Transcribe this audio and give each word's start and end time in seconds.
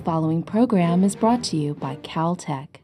following 0.00 0.42
program 0.42 1.04
is 1.04 1.14
brought 1.14 1.44
to 1.44 1.56
you 1.56 1.74
by 1.74 1.96
Caltech. 1.96 2.80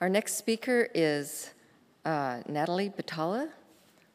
Our 0.00 0.08
next 0.08 0.36
speaker 0.36 0.88
is 0.94 1.50
uh, 2.06 2.40
Natalie 2.48 2.88
Batalha. 2.88 3.50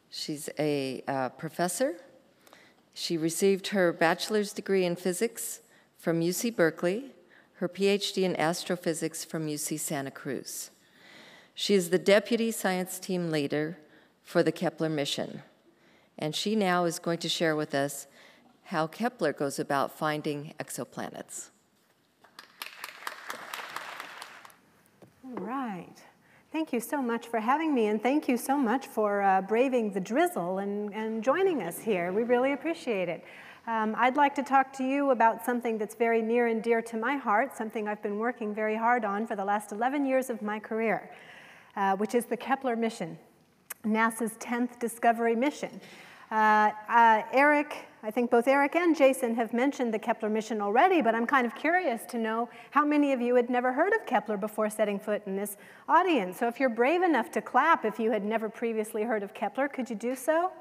She's 0.10 0.50
a 0.58 1.04
uh, 1.08 1.30
professor. 1.30 1.98
She 2.96 3.18
received 3.18 3.68
her 3.68 3.94
bachelor's 3.94 4.52
degree 4.52 4.84
in 4.84 4.96
physics 4.96 5.60
from 6.00 6.22
UC 6.22 6.56
Berkeley, 6.56 7.12
her 7.58 7.70
PhD 7.70 8.24
in 8.24 8.36
astrophysics 8.36 9.24
from 9.24 9.46
UC 9.46 9.80
Santa 9.80 10.10
Cruz. 10.10 10.72
She 11.54 11.76
is 11.76 11.92
the 11.92 12.00
deputy 12.00 12.50
science 12.50 12.98
team 12.98 13.30
leader 13.30 13.78
for 14.24 14.42
the 14.42 14.52
Kepler 14.52 14.90
mission. 14.90 15.44
And 16.18 16.36
she 16.36 16.56
now 16.56 16.86
is 16.86 16.98
going 16.98 17.20
to 17.20 17.30
share 17.30 17.56
with 17.56 17.76
us 17.76 18.08
how 18.64 18.88
Kepler 18.88 19.34
goes 19.34 19.60
about 19.60 19.96
finding 19.96 20.56
exoplanets. 20.60 21.50
All 25.26 25.44
right. 25.44 25.96
Thank 26.52 26.72
you 26.72 26.80
so 26.80 27.02
much 27.02 27.28
for 27.28 27.40
having 27.40 27.74
me, 27.74 27.88
and 27.88 28.02
thank 28.02 28.28
you 28.28 28.38
so 28.38 28.58
much 28.58 28.86
for 28.86 29.24
uh, 29.24 29.42
braving 29.42 29.92
the 29.92 30.00
drizzle 30.00 30.60
and, 30.60 30.94
and 30.94 31.24
joining 31.24 31.64
us 31.64 31.80
here. 31.80 32.14
We 32.14 32.22
really 32.22 32.54
appreciate 32.54 33.10
it. 33.10 33.24
Um, 33.66 33.96
I'd 33.98 34.18
like 34.18 34.36
to 34.36 34.44
talk 34.44 34.72
to 34.74 34.84
you 34.84 35.10
about 35.10 35.44
something 35.44 35.80
that's 35.80 35.96
very 35.96 36.22
near 36.22 36.48
and 36.48 36.62
dear 36.62 36.80
to 36.84 36.98
my 36.98 37.16
heart, 37.16 37.58
something 37.58 37.88
I've 37.88 38.04
been 38.04 38.20
working 38.20 38.54
very 38.54 38.76
hard 38.76 39.04
on 39.04 39.26
for 39.26 39.36
the 39.36 39.44
last 39.44 39.72
11 39.72 40.06
years 40.06 40.30
of 40.30 40.44
my 40.44 40.60
career, 40.60 41.10
uh, 41.76 41.96
which 41.96 42.14
is 42.14 42.26
the 42.26 42.38
Kepler 42.38 42.76
mission, 42.76 43.18
NASA's 43.84 44.34
10th 44.34 44.80
Discovery 44.80 45.36
mission. 45.36 45.82
Uh, 46.32 46.72
uh, 46.90 47.22
Eric, 47.34 47.86
I 48.02 48.10
think 48.10 48.32
both 48.32 48.48
Eric 48.48 48.76
and 48.76 48.96
Jason 48.96 49.36
have 49.36 49.54
mentioned 49.54 49.94
the 49.94 50.00
Kepler 50.00 50.30
mission 50.30 50.60
already, 50.60 51.02
but 51.02 51.14
I'm 51.14 51.28
kind 51.28 51.46
of 51.46 51.54
curious 51.54 52.04
to 52.06 52.18
know 52.18 52.50
how 52.72 52.84
many 52.84 53.14
of 53.14 53.22
you 53.22 53.36
had 53.36 53.50
never 53.50 53.72
heard 53.72 53.94
of 53.94 54.06
Kepler 54.08 54.38
before 54.38 54.70
setting 54.70 55.00
foot 55.00 55.22
in 55.28 55.36
this 55.36 55.58
audience. 55.88 56.38
So 56.38 56.48
if 56.48 56.60
you're 56.60 56.70
brave 56.70 57.04
enough 57.04 57.32
to 57.34 57.42
clap 57.42 57.86
if 57.86 58.00
you 58.00 58.12
had 58.12 58.24
never 58.24 58.50
previously 58.50 59.04
heard 59.04 59.22
of 59.22 59.34
Kepler, 59.36 59.68
could 59.68 59.88
you 59.90 59.96
do 59.96 60.16
so? 60.16 60.52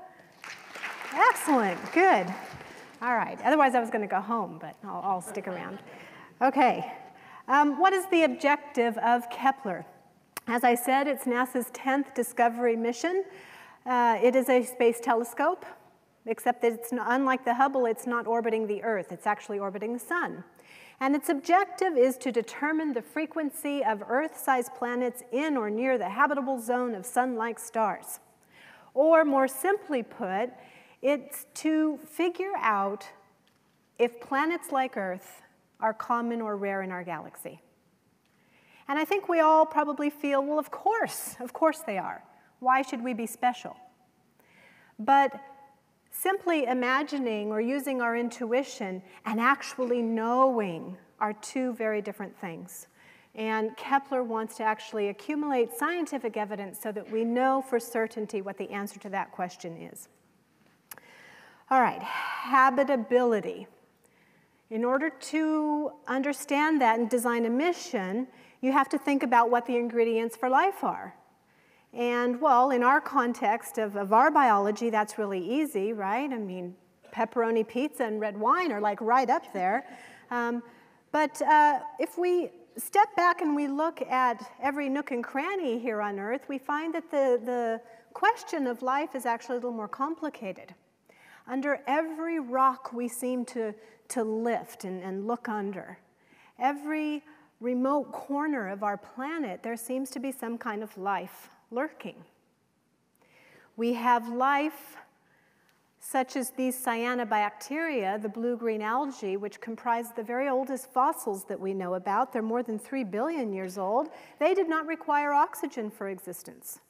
Excellent, 1.15 1.81
good. 1.93 2.27
All 3.01 3.15
right, 3.15 3.39
otherwise 3.43 3.75
I 3.75 3.81
was 3.81 3.91
going 3.91 4.03
to 4.03 4.09
go 4.09 4.21
home, 4.21 4.59
but 4.61 4.77
I'll, 4.85 5.01
I'll 5.03 5.21
stick 5.23 5.49
around. 5.49 5.79
Okay, 6.43 6.93
um, 7.49 7.79
what 7.79 7.93
is 7.93 8.05
the 8.11 8.25
objective 8.25 8.99
of 8.99 9.31
Kepler? 9.31 9.87
As 10.47 10.63
I 10.63 10.75
said, 10.75 11.07
it's 11.07 11.25
NASA's 11.25 11.71
10th 11.71 12.15
discovery 12.15 12.77
mission. 12.77 13.25
Uh, 13.87 14.19
it 14.23 14.35
is 14.35 14.49
a 14.49 14.65
space 14.65 14.99
telescope, 14.99 15.67
except 16.25 16.63
that 16.63 16.73
it's 16.73 16.91
not, 16.91 17.07
unlike 17.11 17.45
the 17.45 17.55
Hubble, 17.55 17.85
it's 17.85 18.07
not 18.07 18.27
orbiting 18.27 18.67
the 18.67 18.83
Earth, 18.83 19.13
it's 19.13 19.27
actually 19.27 19.59
orbiting 19.59 19.93
the 19.93 19.99
Sun. 19.99 20.43
And 21.01 21.15
its 21.15 21.29
objective 21.29 21.99
is 21.99 22.17
to 22.19 22.33
determine 22.33 22.95
the 22.95 23.03
frequency 23.03 23.85
of 23.85 24.03
Earth-sized 24.09 24.75
planets 24.75 25.23
in 25.33 25.57
or 25.57 25.69
near 25.69 25.99
the 25.99 26.09
habitable 26.09 26.61
zone 26.61 26.95
of 26.95 27.05
Sun-like 27.05 27.59
stars. 27.59 28.21
Or 28.95 29.25
more 29.25 29.49
simply 29.49 30.03
put, 30.03 30.51
it's 31.03 31.47
to 31.55 31.99
figure 32.07 32.53
out 32.57 33.07
if 33.99 34.19
planets 34.21 34.73
like 34.73 34.97
Earth 34.97 35.43
are 35.81 35.93
common 35.93 36.41
or 36.41 36.57
rare 36.57 36.81
in 36.81 36.91
our 36.91 37.05
galaxy. 37.05 37.61
And 38.89 38.99
I 38.99 39.05
think 39.05 39.29
we 39.29 39.41
all 39.41 39.67
probably 39.67 40.09
feel, 40.09 40.43
well, 40.43 40.59
of 40.59 40.71
course, 40.71 41.37
of 41.41 41.53
course 41.53 41.81
they 41.81 41.99
are. 41.99 42.23
Why 42.65 42.81
should 42.81 43.05
we 43.05 43.13
be 43.13 43.27
special? 43.27 43.77
But 44.99 45.39
simply 46.11 46.65
imagining 46.65 47.51
or 47.51 47.61
using 47.61 48.01
our 48.01 48.17
intuition 48.17 49.03
and 49.27 49.39
actually 49.39 50.01
knowing 50.01 50.97
are 51.21 51.35
two 51.35 51.75
very 51.75 52.01
different 52.01 52.35
things. 52.41 52.87
And 53.35 53.77
Kepler 53.77 54.23
wants 54.23 54.57
to 54.57 54.63
actually 54.63 55.09
accumulate 55.09 55.75
scientific 55.75 56.39
evidence 56.39 56.81
so 56.81 56.91
that 56.93 57.11
we 57.11 57.23
know 57.23 57.63
for 57.69 57.79
certainty 57.79 58.41
what 58.41 58.57
the 58.57 58.71
answer 58.71 58.99
to 59.01 59.11
that 59.11 59.31
question 59.31 59.77
is. 59.77 60.09
All 61.71 61.83
right, 61.83 62.03
habitability. 62.03 63.67
In 64.71 64.87
order 64.87 65.11
to 65.11 65.93
understand 66.09 66.81
that 66.81 66.99
and 66.99 67.11
design 67.11 67.45
a 67.45 67.51
mission, 67.51 68.27
you 68.63 68.73
have 68.73 68.89
to 68.89 68.97
think 68.97 69.23
about 69.23 69.51
what 69.51 69.67
the 69.67 69.77
ingredients 69.77 70.35
for 70.35 70.49
life 70.49 70.83
are. 70.83 71.15
And 71.95 72.41
well, 72.41 72.73
in 72.73 72.83
our 72.83 73.01
context 73.01 73.79
of, 73.79 73.95
of 73.97 74.13
our 74.13 74.31
biology, 74.31 74.91
that's 74.91 75.17
really 75.17 75.39
easy, 75.39 75.93
right? 75.93 76.31
I 76.31 76.39
mean, 76.39 76.75
pepperoni 77.15 77.67
pizza 77.67 78.05
and 78.05 78.21
red 78.21 78.37
wine 78.37 78.73
are 78.73 78.81
like 78.81 79.01
right 79.01 79.31
up 79.31 79.53
there. 79.53 79.87
Um, 80.33 80.63
but 81.13 81.41
uh, 81.43 81.79
if 82.01 82.19
we 82.19 82.51
step 82.77 83.15
back 83.15 83.41
and 83.41 83.55
we 83.55 83.69
look 83.69 84.03
at 84.03 84.43
every 84.61 84.89
nook 84.89 85.13
and 85.13 85.23
cranny 85.23 85.79
here 85.79 86.03
on 86.03 86.19
Earth, 86.19 86.43
we 86.49 86.59
find 86.59 86.93
that 86.95 87.09
the, 87.13 87.41
the 87.45 87.81
question 88.13 88.67
of 88.67 88.83
life 88.83 89.15
is 89.15 89.25
actually 89.25 89.55
a 89.55 89.59
little 89.59 89.71
more 89.71 89.87
complicated. 89.87 90.75
Under 91.47 91.79
every 91.87 92.41
rock 92.41 92.93
we 92.93 93.07
seem 93.07 93.45
to, 93.47 93.73
to 94.09 94.25
lift 94.25 94.83
and, 94.83 95.01
and 95.05 95.29
look 95.29 95.49
under, 95.49 95.99
every 96.59 97.23
remote 97.61 98.11
corner 98.11 98.69
of 98.69 98.83
our 98.83 98.97
planet, 98.97 99.63
there 99.63 99.77
seems 99.77 100.11
to 100.11 100.19
be 100.19 100.33
some 100.33 100.59
kind 100.59 100.83
of 100.83 100.97
life 100.99 101.51
lurking. 101.75 102.25
We 103.77 103.95
have 103.95 104.29
life 104.29 104.97
such 105.99 106.37
as 106.37 106.51
these 106.51 106.77
cyanobacteria, 106.85 108.21
the 108.21 108.29
blue-green 108.29 108.83
algae, 108.83 109.39
which 109.39 109.61
comprise 109.61 110.13
the 110.13 110.23
very 110.23 110.49
oldest 110.49 110.93
fossils 110.93 111.45
that 111.45 111.59
we 111.59 111.73
know 111.73 111.95
about. 111.95 112.33
They're 112.33 112.43
more 112.43 112.63
than 112.63 112.79
3 112.79 113.05
billion 113.05 113.53
years 113.53 113.79
old. 113.79 114.11
They 114.39 114.53
did 114.55 114.69
not 114.69 114.87
require 114.87 115.33
oxygen 115.33 115.91
for 115.91 116.11
existence. 116.11 116.81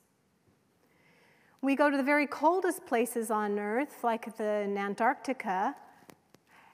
We 1.62 1.76
go 1.76 1.90
to 1.90 1.96
the 1.96 2.02
very 2.02 2.26
coldest 2.26 2.84
places 2.86 3.30
on 3.30 3.58
Earth, 3.58 4.02
like 4.02 4.36
the 4.36 4.74
Antarctica, 4.76 5.76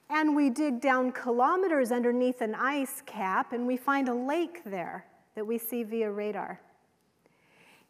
and 0.09 0.35
we 0.35 0.49
dig 0.49 0.81
down 0.81 1.13
kilometers 1.13 1.91
underneath 1.91 2.41
an 2.41 2.55
ice 2.55 3.01
cap, 3.05 3.53
and 3.53 3.65
we 3.65 3.77
find 3.77 4.09
a 4.09 4.13
lake 4.13 4.63
there 4.65 5.05
that 5.35 5.45
we 5.47 5.57
see 5.57 5.83
via 5.83 6.11
radar. 6.11 6.59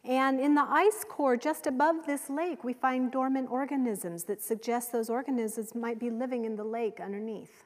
And 0.04 0.40
in 0.40 0.54
the 0.54 0.66
ice 0.68 1.04
core 1.08 1.36
just 1.36 1.66
above 1.66 2.06
this 2.06 2.28
lake, 2.28 2.64
we 2.64 2.72
find 2.72 3.12
dormant 3.12 3.50
organisms 3.50 4.24
that 4.24 4.42
suggest 4.42 4.90
those 4.90 5.08
organisms 5.08 5.74
might 5.74 6.00
be 6.00 6.10
living 6.10 6.44
in 6.44 6.56
the 6.56 6.64
lake 6.64 6.98
underneath. 7.00 7.64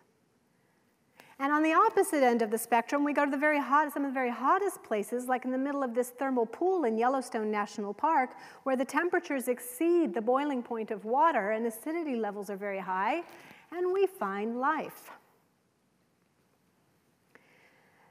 And 1.38 1.52
on 1.52 1.62
the 1.62 1.74
opposite 1.74 2.22
end 2.22 2.40
of 2.40 2.50
the 2.50 2.58
spectrum, 2.58 3.04
we 3.04 3.12
go 3.12 3.24
to 3.24 3.30
the 3.30 3.36
very 3.36 3.60
hot, 3.60 3.92
some 3.92 4.04
of 4.04 4.10
the 4.10 4.14
very 4.14 4.30
hottest 4.30 4.82
places, 4.82 5.26
like 5.26 5.44
in 5.44 5.50
the 5.50 5.58
middle 5.58 5.82
of 5.82 5.94
this 5.94 6.10
thermal 6.10 6.46
pool 6.46 6.84
in 6.84 6.96
Yellowstone 6.96 7.50
National 7.50 7.92
Park, 7.92 8.30
where 8.62 8.76
the 8.76 8.86
temperatures 8.86 9.48
exceed 9.48 10.14
the 10.14 10.22
boiling 10.22 10.62
point 10.62 10.90
of 10.90 11.04
water 11.04 11.50
and 11.50 11.66
acidity 11.66 12.16
levels 12.16 12.48
are 12.48 12.56
very 12.56 12.78
high, 12.78 13.22
and 13.70 13.92
we 13.92 14.06
find 14.06 14.60
life. 14.60 15.10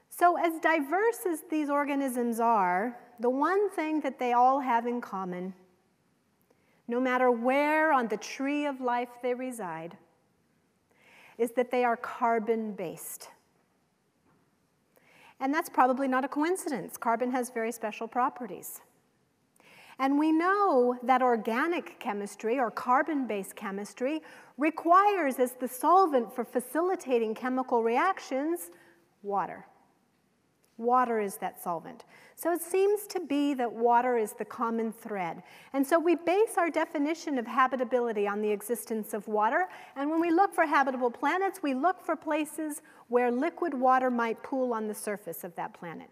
So 0.08 0.36
as 0.36 0.60
diverse 0.60 1.26
as 1.28 1.42
these 1.50 1.68
organisms 1.68 2.38
are, 2.38 2.96
the 3.20 3.30
one 3.30 3.70
thing 3.70 4.00
that 4.00 4.18
they 4.18 4.32
all 4.32 4.60
have 4.60 4.86
in 4.86 5.00
common, 5.00 5.54
no 6.88 7.00
matter 7.00 7.30
where 7.30 7.92
on 7.92 8.08
the 8.08 8.16
tree 8.16 8.66
of 8.66 8.80
life 8.80 9.08
they 9.22 9.34
reside, 9.34 9.96
is 11.38 11.50
that 11.52 11.70
they 11.70 11.84
are 11.84 11.96
carbon 11.96 12.72
based. 12.72 13.28
And 15.40 15.52
that's 15.52 15.68
probably 15.68 16.08
not 16.08 16.24
a 16.24 16.28
coincidence. 16.28 16.96
Carbon 16.96 17.30
has 17.30 17.50
very 17.50 17.72
special 17.72 18.08
properties. 18.08 18.80
And 19.98 20.18
we 20.18 20.30
know 20.30 20.98
that 21.02 21.22
organic 21.22 21.98
chemistry 22.00 22.58
or 22.58 22.70
carbon 22.70 23.26
based 23.26 23.56
chemistry 23.56 24.22
requires, 24.58 25.38
as 25.38 25.52
the 25.52 25.68
solvent 25.68 26.34
for 26.34 26.44
facilitating 26.44 27.34
chemical 27.34 27.82
reactions, 27.82 28.70
water. 29.22 29.66
Water 30.78 31.20
is 31.20 31.36
that 31.36 31.62
solvent. 31.62 32.04
So 32.34 32.52
it 32.52 32.60
seems 32.60 33.06
to 33.06 33.20
be 33.20 33.54
that 33.54 33.72
water 33.72 34.18
is 34.18 34.34
the 34.34 34.44
common 34.44 34.92
thread. 34.92 35.42
And 35.72 35.86
so 35.86 35.98
we 35.98 36.16
base 36.16 36.58
our 36.58 36.68
definition 36.68 37.38
of 37.38 37.46
habitability 37.46 38.28
on 38.28 38.42
the 38.42 38.50
existence 38.50 39.14
of 39.14 39.26
water. 39.26 39.68
And 39.96 40.10
when 40.10 40.20
we 40.20 40.30
look 40.30 40.54
for 40.54 40.66
habitable 40.66 41.10
planets, 41.10 41.60
we 41.62 41.72
look 41.72 42.04
for 42.04 42.14
places 42.14 42.82
where 43.08 43.30
liquid 43.30 43.72
water 43.72 44.10
might 44.10 44.42
pool 44.42 44.74
on 44.74 44.86
the 44.86 44.94
surface 44.94 45.44
of 45.44 45.54
that 45.56 45.72
planet, 45.72 46.10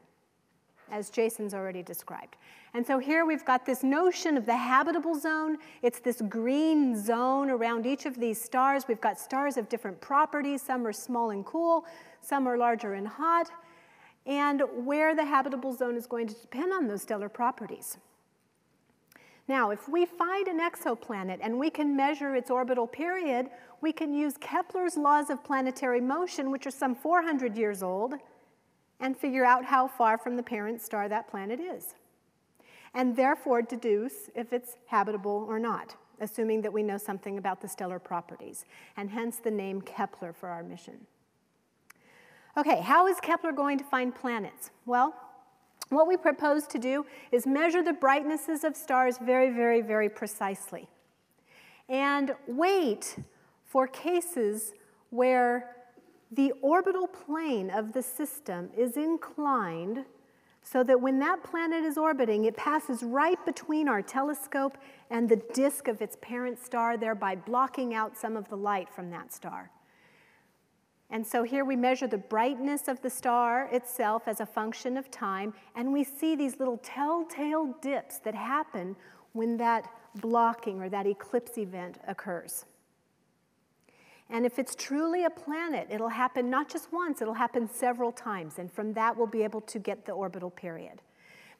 as 0.90 1.10
Jason's 1.10 1.52
already 1.52 1.82
described. 1.82 2.36
And 2.72 2.86
so 2.86 2.98
here 2.98 3.26
we've 3.26 3.44
got 3.44 3.66
this 3.66 3.82
notion 3.82 4.38
of 4.38 4.46
the 4.46 4.56
habitable 4.56 5.18
zone. 5.18 5.58
It's 5.82 6.00
this 6.00 6.22
green 6.22 6.96
zone 6.98 7.50
around 7.50 7.84
each 7.84 8.06
of 8.06 8.18
these 8.18 8.40
stars. 8.40 8.84
We've 8.88 9.00
got 9.00 9.20
stars 9.20 9.58
of 9.58 9.68
different 9.68 10.00
properties. 10.00 10.62
Some 10.62 10.86
are 10.86 10.92
small 10.92 11.30
and 11.30 11.44
cool, 11.44 11.84
some 12.22 12.48
are 12.48 12.56
larger 12.56 12.94
and 12.94 13.06
hot 13.06 13.50
and 14.26 14.62
where 14.74 15.14
the 15.14 15.24
habitable 15.24 15.72
zone 15.72 15.96
is 15.96 16.06
going 16.06 16.26
to 16.26 16.34
depend 16.34 16.72
on 16.72 16.86
those 16.86 17.02
stellar 17.02 17.28
properties. 17.28 17.98
Now, 19.46 19.70
if 19.70 19.88
we 19.88 20.06
find 20.06 20.48
an 20.48 20.58
exoplanet 20.58 21.38
and 21.42 21.58
we 21.58 21.68
can 21.68 21.94
measure 21.94 22.34
its 22.34 22.50
orbital 22.50 22.86
period, 22.86 23.50
we 23.82 23.92
can 23.92 24.14
use 24.14 24.34
Kepler's 24.40 24.96
laws 24.96 25.28
of 25.28 25.44
planetary 25.44 26.00
motion, 26.00 26.50
which 26.50 26.66
are 26.66 26.70
some 26.70 26.94
400 26.94 27.54
years 27.54 27.82
old, 27.82 28.14
and 29.00 29.16
figure 29.16 29.44
out 29.44 29.66
how 29.66 29.86
far 29.86 30.16
from 30.16 30.36
the 30.36 30.42
parent 30.42 30.80
star 30.80 31.08
that 31.10 31.28
planet 31.28 31.60
is. 31.60 31.94
And 32.94 33.14
therefore 33.14 33.60
deduce 33.60 34.30
if 34.34 34.54
it's 34.54 34.76
habitable 34.86 35.44
or 35.46 35.58
not, 35.58 35.94
assuming 36.20 36.62
that 36.62 36.72
we 36.72 36.82
know 36.82 36.96
something 36.96 37.36
about 37.36 37.60
the 37.60 37.68
stellar 37.68 37.98
properties, 37.98 38.64
and 38.96 39.10
hence 39.10 39.36
the 39.36 39.50
name 39.50 39.82
Kepler 39.82 40.32
for 40.32 40.48
our 40.48 40.62
mission. 40.62 41.06
Okay, 42.56 42.80
how 42.80 43.08
is 43.08 43.18
Kepler 43.20 43.52
going 43.52 43.78
to 43.78 43.84
find 43.84 44.14
planets? 44.14 44.70
Well, 44.86 45.14
what 45.88 46.06
we 46.06 46.16
propose 46.16 46.66
to 46.68 46.78
do 46.78 47.04
is 47.32 47.46
measure 47.46 47.82
the 47.82 47.92
brightnesses 47.92 48.62
of 48.64 48.76
stars 48.76 49.18
very, 49.18 49.50
very, 49.50 49.80
very 49.80 50.08
precisely 50.08 50.88
and 51.88 52.34
wait 52.46 53.16
for 53.64 53.86
cases 53.86 54.72
where 55.10 55.76
the 56.32 56.52
orbital 56.62 57.06
plane 57.06 57.70
of 57.70 57.92
the 57.92 58.02
system 58.02 58.70
is 58.76 58.96
inclined 58.96 60.04
so 60.62 60.82
that 60.82 61.00
when 61.00 61.18
that 61.18 61.44
planet 61.44 61.84
is 61.84 61.98
orbiting, 61.98 62.46
it 62.46 62.56
passes 62.56 63.02
right 63.02 63.44
between 63.44 63.86
our 63.86 64.00
telescope 64.00 64.78
and 65.10 65.28
the 65.28 65.42
disk 65.52 65.88
of 65.88 66.00
its 66.00 66.16
parent 66.22 66.58
star, 66.58 66.96
thereby 66.96 67.36
blocking 67.36 67.92
out 67.92 68.16
some 68.16 68.36
of 68.36 68.48
the 68.48 68.56
light 68.56 68.88
from 68.88 69.10
that 69.10 69.32
star. 69.32 69.70
And 71.14 71.24
so 71.24 71.44
here 71.44 71.64
we 71.64 71.76
measure 71.76 72.08
the 72.08 72.18
brightness 72.18 72.88
of 72.88 73.00
the 73.00 73.08
star 73.08 73.68
itself 73.70 74.24
as 74.26 74.40
a 74.40 74.46
function 74.46 74.96
of 74.96 75.12
time, 75.12 75.54
and 75.76 75.92
we 75.92 76.02
see 76.02 76.34
these 76.34 76.58
little 76.58 76.78
telltale 76.78 77.76
dips 77.80 78.18
that 78.18 78.34
happen 78.34 78.96
when 79.32 79.56
that 79.58 79.88
blocking 80.16 80.82
or 80.82 80.88
that 80.88 81.06
eclipse 81.06 81.56
event 81.56 82.00
occurs. 82.08 82.64
And 84.28 84.44
if 84.44 84.58
it's 84.58 84.74
truly 84.74 85.24
a 85.24 85.30
planet, 85.30 85.86
it'll 85.88 86.08
happen 86.08 86.50
not 86.50 86.68
just 86.68 86.92
once, 86.92 87.22
it'll 87.22 87.34
happen 87.34 87.70
several 87.72 88.10
times, 88.10 88.58
and 88.58 88.72
from 88.72 88.92
that 88.94 89.16
we'll 89.16 89.28
be 89.28 89.44
able 89.44 89.60
to 89.60 89.78
get 89.78 90.04
the 90.06 90.12
orbital 90.12 90.50
period. 90.50 91.00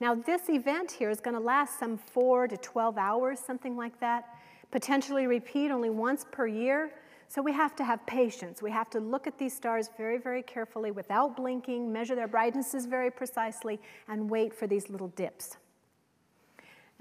Now, 0.00 0.16
this 0.16 0.48
event 0.48 0.90
here 0.90 1.10
is 1.10 1.20
going 1.20 1.36
to 1.36 1.40
last 1.40 1.78
some 1.78 1.96
4 1.96 2.48
to 2.48 2.56
12 2.56 2.98
hours, 2.98 3.38
something 3.38 3.76
like 3.76 4.00
that, 4.00 4.24
potentially 4.72 5.28
repeat 5.28 5.70
only 5.70 5.90
once 5.90 6.26
per 6.32 6.48
year. 6.48 6.90
So 7.28 7.42
we 7.42 7.52
have 7.52 7.74
to 7.76 7.84
have 7.84 8.04
patience. 8.06 8.62
We 8.62 8.70
have 8.70 8.90
to 8.90 9.00
look 9.00 9.26
at 9.26 9.38
these 9.38 9.54
stars 9.54 9.90
very, 9.96 10.18
very 10.18 10.42
carefully 10.42 10.90
without 10.90 11.36
blinking, 11.36 11.92
measure 11.92 12.14
their 12.14 12.28
brightnesses 12.28 12.86
very 12.86 13.10
precisely, 13.10 13.80
and 14.08 14.30
wait 14.30 14.54
for 14.54 14.66
these 14.66 14.88
little 14.88 15.08
dips. 15.08 15.56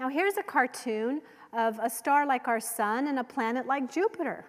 Now 0.00 0.08
here's 0.08 0.36
a 0.36 0.42
cartoon 0.42 1.22
of 1.52 1.78
a 1.80 1.88
star 1.88 2.26
like 2.26 2.48
our 2.48 2.60
sun 2.60 3.06
and 3.06 3.18
a 3.18 3.24
planet 3.24 3.66
like 3.66 3.90
Jupiter. 3.92 4.44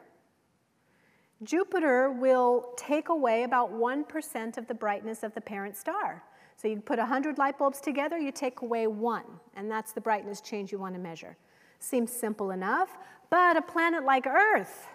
Jupiter 1.44 2.12
will 2.12 2.74
take 2.78 3.10
away 3.10 3.44
about 3.44 3.72
1% 3.72 4.58
of 4.58 4.68
the 4.68 4.74
brightness 4.74 5.22
of 5.22 5.34
the 5.36 5.42
parent 5.42 5.76
star. 5.76 6.24
So 6.56 6.68
you 6.68 6.80
put 6.80 6.98
100 6.98 7.38
light 7.38 7.58
bulbs 7.58 7.82
together, 7.82 8.18
you 8.18 8.32
take 8.32 8.62
away 8.62 8.88
one, 8.88 9.26
and 9.56 9.70
that's 9.70 9.92
the 9.92 10.02
brightness 10.02 10.40
change 10.42 10.72
you 10.72 10.80
want 10.80 10.96
to 10.96 11.00
measure. 11.00 11.36
Seems 11.80 12.12
simple 12.12 12.52
enough, 12.52 12.98
but 13.30 13.58
a 13.58 13.62
planet 13.62 14.06
like 14.06 14.26
Earth 14.26 14.88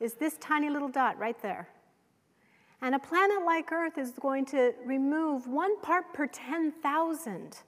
is 0.00 0.14
this 0.14 0.36
tiny 0.38 0.70
little 0.70 0.88
dot 0.88 1.18
right 1.18 1.40
there. 1.42 1.68
And 2.82 2.94
a 2.94 2.98
planet 2.98 3.44
like 3.44 3.70
Earth 3.70 3.98
is 3.98 4.12
going 4.12 4.46
to 4.46 4.72
remove 4.84 5.46
one 5.46 5.78
part 5.80 6.12
per 6.14 6.26
10,000 6.26 7.58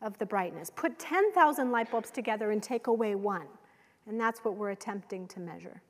of 0.00 0.18
the 0.18 0.26
brightness. 0.26 0.70
Put 0.70 0.98
10,000 0.98 1.70
light 1.70 1.90
bulbs 1.90 2.10
together 2.10 2.50
and 2.50 2.62
take 2.62 2.86
away 2.86 3.14
one. 3.14 3.46
And 4.06 4.18
that's 4.18 4.40
what 4.40 4.56
we're 4.56 4.70
attempting 4.70 5.28
to 5.28 5.40
measure. 5.40 5.82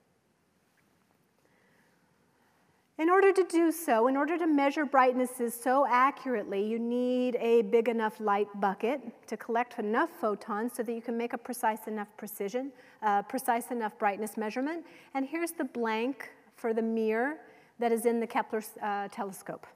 In 2.96 3.10
order 3.10 3.32
to 3.32 3.42
do 3.50 3.72
so, 3.72 4.06
in 4.06 4.16
order 4.16 4.38
to 4.38 4.46
measure 4.46 4.86
brightnesses 4.86 5.52
so 5.52 5.84
accurately, 5.84 6.64
you 6.64 6.78
need 6.78 7.34
a 7.40 7.62
big 7.62 7.88
enough 7.88 8.20
light 8.20 8.46
bucket 8.60 9.00
to 9.26 9.36
collect 9.36 9.80
enough 9.80 10.10
photons 10.20 10.74
so 10.76 10.84
that 10.84 10.92
you 10.92 11.02
can 11.02 11.18
make 11.18 11.32
a 11.32 11.38
precise 11.38 11.88
enough 11.88 12.06
precision, 12.16 12.70
uh, 13.02 13.22
precise 13.22 13.72
enough 13.72 13.98
brightness 13.98 14.36
measurement. 14.36 14.86
And 15.14 15.26
here's 15.26 15.50
the 15.50 15.64
blank 15.64 16.30
for 16.54 16.72
the 16.72 16.82
mirror 16.82 17.38
that 17.80 17.90
is 17.90 18.06
in 18.06 18.20
the 18.20 18.28
Kepler 18.28 18.62
uh, 18.80 19.08
telescope. 19.08 19.66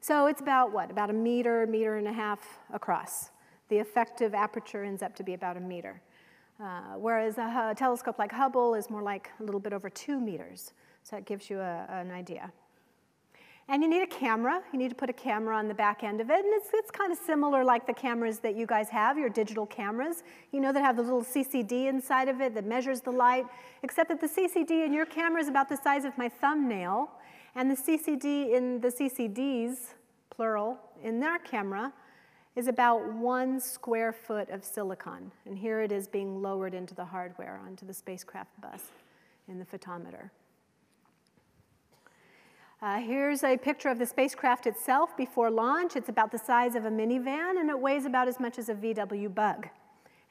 So 0.00 0.26
it's 0.26 0.40
about 0.40 0.72
what? 0.72 0.90
About 0.90 1.10
a 1.10 1.14
meter, 1.14 1.66
meter 1.66 1.98
and 1.98 2.08
a 2.08 2.12
half 2.14 2.60
across. 2.72 3.28
The 3.68 3.76
effective 3.76 4.32
aperture 4.32 4.84
ends 4.84 5.02
up 5.02 5.14
to 5.16 5.22
be 5.22 5.34
about 5.34 5.58
a 5.58 5.60
meter. 5.60 6.00
Uh, 6.58 6.94
whereas 6.96 7.36
a, 7.36 7.72
a 7.72 7.74
telescope 7.76 8.18
like 8.18 8.32
Hubble 8.32 8.74
is 8.74 8.88
more 8.88 9.02
like 9.02 9.28
a 9.38 9.42
little 9.42 9.60
bit 9.60 9.74
over 9.74 9.90
two 9.90 10.18
meters. 10.18 10.72
So 11.04 11.16
that 11.16 11.26
gives 11.26 11.48
you 11.50 11.60
a, 11.60 11.86
an 11.88 12.10
idea. 12.10 12.50
And 13.68 13.82
you 13.82 13.88
need 13.88 14.02
a 14.02 14.06
camera. 14.06 14.62
You 14.72 14.78
need 14.78 14.90
to 14.90 14.94
put 14.94 15.08
a 15.08 15.14
camera 15.14 15.56
on 15.56 15.68
the 15.68 15.74
back 15.74 16.02
end 16.02 16.20
of 16.20 16.28
it. 16.28 16.44
And 16.44 16.54
it's, 16.54 16.68
it's 16.74 16.90
kind 16.90 17.10
of 17.10 17.18
similar 17.18 17.64
like 17.64 17.86
the 17.86 17.94
cameras 17.94 18.38
that 18.40 18.56
you 18.56 18.66
guys 18.66 18.90
have, 18.90 19.16
your 19.16 19.30
digital 19.30 19.64
cameras, 19.64 20.22
you 20.52 20.60
know, 20.60 20.72
that 20.72 20.80
have 20.80 20.96
the 20.96 21.02
little 21.02 21.22
CCD 21.22 21.86
inside 21.88 22.28
of 22.28 22.40
it 22.42 22.54
that 22.54 22.66
measures 22.66 23.00
the 23.00 23.10
light, 23.10 23.46
except 23.82 24.10
that 24.10 24.20
the 24.20 24.28
CCD 24.28 24.84
in 24.84 24.92
your 24.92 25.06
camera 25.06 25.40
is 25.40 25.48
about 25.48 25.68
the 25.68 25.76
size 25.76 26.04
of 26.04 26.16
my 26.18 26.28
thumbnail. 26.28 27.10
And 27.54 27.70
the 27.70 27.76
CCD 27.76 28.54
in 28.54 28.80
the 28.80 28.88
CCDs, 28.88 29.94
plural, 30.28 30.78
in 31.02 31.20
their 31.20 31.38
camera 31.38 31.92
is 32.56 32.66
about 32.68 33.12
one 33.12 33.60
square 33.60 34.12
foot 34.12 34.50
of 34.50 34.62
silicon. 34.62 35.32
And 35.46 35.56
here 35.56 35.80
it 35.80 35.90
is 35.90 36.06
being 36.06 36.42
lowered 36.42 36.74
into 36.74 36.94
the 36.94 37.04
hardware, 37.04 37.60
onto 37.64 37.86
the 37.86 37.94
spacecraft 37.94 38.60
bus 38.60 38.80
in 39.48 39.58
the 39.58 39.64
photometer. 39.64 40.30
Uh, 42.84 42.98
here's 42.98 43.42
a 43.44 43.56
picture 43.56 43.88
of 43.88 43.98
the 43.98 44.04
spacecraft 44.04 44.66
itself 44.66 45.16
before 45.16 45.50
launch. 45.50 45.96
It's 45.96 46.10
about 46.10 46.30
the 46.30 46.36
size 46.36 46.74
of 46.74 46.84
a 46.84 46.90
minivan 46.90 47.58
and 47.58 47.70
it 47.70 47.80
weighs 47.80 48.04
about 48.04 48.28
as 48.28 48.38
much 48.38 48.58
as 48.58 48.68
a 48.68 48.74
VW 48.74 49.34
bug. 49.34 49.66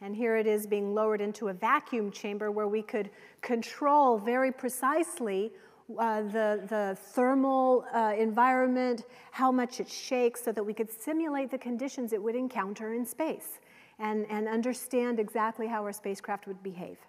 And 0.02 0.16
here 0.16 0.38
it 0.38 0.46
is 0.46 0.68
being 0.68 0.94
lowered 0.94 1.20
into 1.20 1.48
a 1.48 1.54
vacuum 1.54 2.12
chamber 2.12 2.52
where 2.52 2.68
we 2.68 2.84
could 2.84 3.10
control 3.42 4.20
very 4.20 4.52
precisely 4.52 5.52
uh, 5.98 6.22
the, 6.22 6.62
the 6.70 6.96
thermal 7.02 7.86
uh, 7.92 8.14
environment, 8.16 9.06
how 9.32 9.52
much 9.52 9.80
it 9.80 9.90
shakes, 9.90 10.44
so 10.44 10.52
that 10.52 10.64
we 10.64 10.76
could 10.76 10.92
simulate 10.92 11.50
the 11.50 11.58
conditions 11.58 12.14
it 12.14 12.22
would 12.22 12.36
encounter 12.36 12.94
in 12.94 13.04
space 13.04 13.62
and, 13.98 14.28
and 14.30 14.48
understand 14.48 15.20
exactly 15.20 15.66
how 15.66 15.82
our 15.82 15.92
spacecraft 15.92 16.46
would 16.46 16.62
behave. 16.62 17.00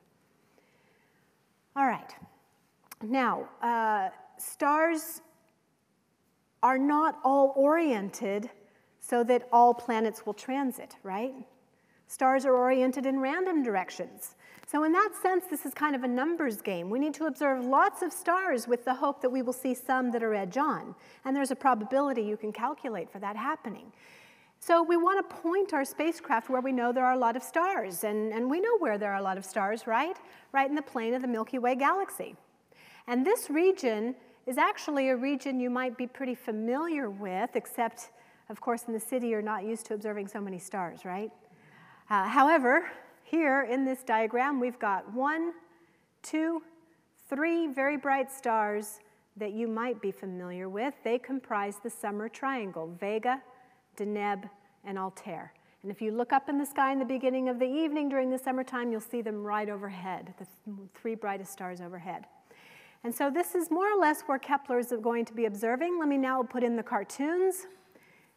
All 1.76 1.84
right. 1.84 2.14
Now, 3.02 3.46
uh, 3.60 4.08
stars 4.38 5.20
are 6.64 6.78
not 6.78 7.18
all 7.22 7.52
oriented 7.56 8.50
so 8.98 9.22
that 9.22 9.46
all 9.52 9.74
planets 9.74 10.24
will 10.24 10.32
transit, 10.32 10.96
right? 11.02 11.34
Stars 12.06 12.46
are 12.46 12.56
oriented 12.56 13.04
in 13.04 13.20
random 13.20 13.62
directions. 13.62 14.34
So, 14.66 14.84
in 14.84 14.92
that 14.92 15.10
sense, 15.20 15.44
this 15.50 15.66
is 15.66 15.74
kind 15.74 15.94
of 15.94 16.04
a 16.04 16.08
numbers 16.08 16.62
game. 16.62 16.88
We 16.88 16.98
need 16.98 17.12
to 17.14 17.26
observe 17.26 17.62
lots 17.62 18.00
of 18.00 18.12
stars 18.12 18.66
with 18.66 18.86
the 18.86 18.94
hope 18.94 19.20
that 19.20 19.28
we 19.28 19.42
will 19.42 19.52
see 19.52 19.74
some 19.74 20.10
that 20.12 20.22
are 20.22 20.34
edge 20.34 20.56
on. 20.56 20.94
And 21.26 21.36
there's 21.36 21.50
a 21.50 21.56
probability 21.56 22.22
you 22.22 22.38
can 22.38 22.50
calculate 22.50 23.10
for 23.10 23.18
that 23.18 23.36
happening. 23.36 23.92
So, 24.58 24.82
we 24.82 24.96
want 24.96 25.28
to 25.28 25.36
point 25.36 25.74
our 25.74 25.84
spacecraft 25.84 26.48
where 26.48 26.62
we 26.62 26.72
know 26.72 26.92
there 26.92 27.04
are 27.04 27.12
a 27.12 27.18
lot 27.18 27.36
of 27.36 27.42
stars. 27.42 28.04
And, 28.04 28.32
and 28.32 28.48
we 28.48 28.58
know 28.58 28.78
where 28.78 28.96
there 28.96 29.12
are 29.12 29.18
a 29.18 29.22
lot 29.22 29.36
of 29.36 29.44
stars, 29.44 29.86
right? 29.86 30.16
Right 30.52 30.68
in 30.68 30.74
the 30.74 30.82
plane 30.82 31.12
of 31.12 31.20
the 31.20 31.28
Milky 31.28 31.58
Way 31.58 31.74
galaxy. 31.74 32.34
And 33.06 33.26
this 33.26 33.50
region 33.50 34.14
is 34.46 34.58
actually 34.58 35.08
a 35.08 35.16
region 35.16 35.58
you 35.58 35.70
might 35.70 35.96
be 35.96 36.06
pretty 36.06 36.34
familiar 36.34 37.08
with, 37.10 37.50
except, 37.54 38.10
of 38.50 38.60
course, 38.60 38.84
in 38.86 38.92
the 38.92 39.00
city 39.00 39.28
you're 39.28 39.42
not 39.42 39.64
used 39.64 39.86
to 39.86 39.94
observing 39.94 40.28
so 40.28 40.40
many 40.40 40.58
stars, 40.58 41.04
right? 41.04 41.30
Uh, 42.10 42.28
however, 42.28 42.86
here 43.22 43.62
in 43.62 43.84
this 43.84 44.02
diagram, 44.02 44.60
we've 44.60 44.78
got 44.78 45.10
one, 45.12 45.52
two, 46.22 46.62
three 47.28 47.66
very 47.66 47.96
bright 47.96 48.30
stars 48.30 49.00
that 49.36 49.52
you 49.52 49.66
might 49.66 50.00
be 50.00 50.10
familiar 50.10 50.68
with. 50.68 50.94
They 51.02 51.18
comprise 51.18 51.76
the 51.82 51.90
summer 51.90 52.28
triangle, 52.28 52.94
Vega, 53.00 53.42
Deneb, 53.96 54.48
and 54.84 54.98
Altair. 54.98 55.52
And 55.82 55.90
if 55.90 56.00
you 56.00 56.12
look 56.12 56.32
up 56.32 56.48
in 56.48 56.58
the 56.58 56.64
sky 56.64 56.92
in 56.92 56.98
the 56.98 57.04
beginning 57.04 57.48
of 57.48 57.58
the 57.58 57.66
evening 57.66 58.08
during 58.08 58.30
the 58.30 58.38
summertime, 58.38 58.92
you'll 58.92 59.00
see 59.00 59.22
them 59.22 59.42
right 59.42 59.68
overhead, 59.68 60.34
the 60.38 60.46
three 60.94 61.14
brightest 61.14 61.52
stars 61.52 61.80
overhead. 61.80 62.26
And 63.04 63.14
so 63.14 63.30
this 63.30 63.54
is 63.54 63.70
more 63.70 63.92
or 63.92 64.00
less 64.00 64.22
where 64.22 64.38
Kepler 64.38 64.78
is 64.78 64.92
going 65.02 65.26
to 65.26 65.34
be 65.34 65.44
observing. 65.44 65.98
Let 65.98 66.08
me 66.08 66.16
now 66.16 66.42
put 66.42 66.64
in 66.64 66.74
the 66.74 66.82
cartoons. 66.82 67.66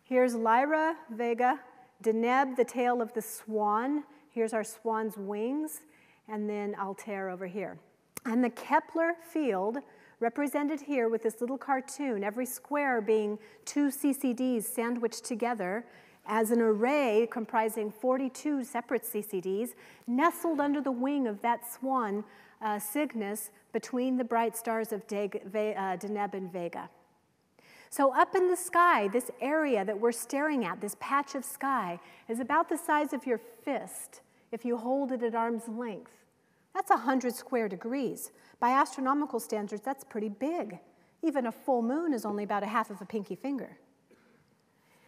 Here's 0.04 0.36
Lyra, 0.36 0.98
Vega, 1.10 1.58
Deneb, 2.04 2.58
the 2.58 2.66
tail 2.66 3.02
of 3.02 3.14
the 3.14 3.22
swan. 3.22 4.04
Here's 4.30 4.52
our 4.52 4.66
swan's 4.66 5.16
wings, 5.16 5.82
and 6.28 6.50
then 6.50 6.76
Altair 6.76 7.30
over 7.30 7.48
here. 7.48 7.78
And 8.26 8.44
the 8.44 8.50
Kepler 8.50 9.14
field 9.32 9.78
represented 10.20 10.82
here 10.82 11.08
with 11.08 11.24
this 11.24 11.40
little 11.40 11.58
cartoon, 11.58 12.22
every 12.24 12.46
square 12.46 13.00
being 13.00 13.40
two 13.64 13.88
CCDs 13.88 14.64
sandwiched 14.64 15.24
together 15.24 15.86
as 16.26 16.52
an 16.52 16.60
array 16.60 17.26
comprising 17.32 17.90
42 17.90 18.66
separate 18.66 19.04
CCDs, 19.04 19.76
nestled 20.08 20.60
under 20.60 20.82
the 20.82 20.92
wing 20.92 21.26
of 21.26 21.42
that 21.42 21.72
swan 21.72 22.26
uh, 22.62 22.80
Cygnus 22.80 23.52
between 23.78 24.18
the 24.18 24.24
bright 24.24 24.58
stars 24.58 24.92
of 24.92 25.06
De 25.06 25.26
uh, 25.26 25.96
Deneb 25.98 26.34
and 26.34 26.52
Vega. 26.52 26.90
So, 27.92 28.12
up 28.12 28.34
in 28.34 28.50
the 28.50 28.56
sky, 28.56 29.08
this 29.08 29.30
area 29.40 29.86
that 29.86 30.00
we're 30.00 30.12
staring 30.12 30.66
at, 30.66 30.82
this 30.82 30.96
patch 31.00 31.36
of 31.36 31.46
sky, 31.46 32.00
is 32.28 32.40
about 32.40 32.70
the 32.70 32.78
size 32.78 33.14
of 33.14 33.28
your 33.28 33.38
fist 33.38 34.22
if 34.52 34.66
you 34.66 34.78
hold 34.78 35.12
it 35.12 35.22
at 35.22 35.36
arm's 35.36 35.68
length. 35.68 36.10
That's 36.74 36.90
100 36.90 37.36
square 37.36 37.70
degrees. 37.70 38.32
By 38.60 38.72
astronomical 38.72 39.40
standards, 39.40 39.84
that's 39.86 40.04
pretty 40.04 40.30
big. 40.30 40.80
Even 41.22 41.46
a 41.46 41.52
full 41.52 41.84
moon 41.84 42.14
is 42.16 42.26
only 42.26 42.44
about 42.44 42.64
a 42.64 42.68
half 42.68 42.90
of 42.90 43.00
a 43.00 43.06
pinky 43.06 43.36
finger. 43.36 43.78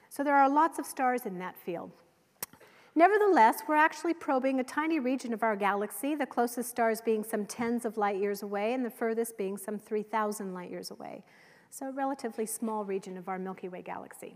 So 0.10 0.24
there 0.24 0.36
are 0.36 0.48
lots 0.48 0.78
of 0.78 0.86
stars 0.86 1.26
in 1.26 1.40
that 1.40 1.58
field. 1.58 1.90
Nevertheless, 2.96 3.62
we're 3.68 3.76
actually 3.76 4.14
probing 4.14 4.60
a 4.60 4.64
tiny 4.64 5.00
region 5.00 5.34
of 5.34 5.44
our 5.44 5.56
galaxy, 5.56 6.16
the 6.16 6.26
closest 6.26 6.70
stars 6.70 7.02
being 7.02 7.24
some 7.24 7.46
tens 7.46 7.86
of 7.86 7.98
light 7.98 8.18
years 8.18 8.42
away 8.42 8.74
and 8.74 8.84
the 8.84 8.90
furthest 8.90 9.38
being 9.38 9.58
some 9.58 9.78
3,000 9.78 10.54
light 10.54 10.72
years 10.72 10.92
away. 10.92 11.24
So 11.70 11.90
a 11.90 11.92
relatively 11.92 12.46
small 12.46 12.84
region 12.84 13.16
of 13.16 13.30
our 13.30 13.38
Milky 13.38 13.70
Way 13.70 13.84
galaxy. 13.84 14.36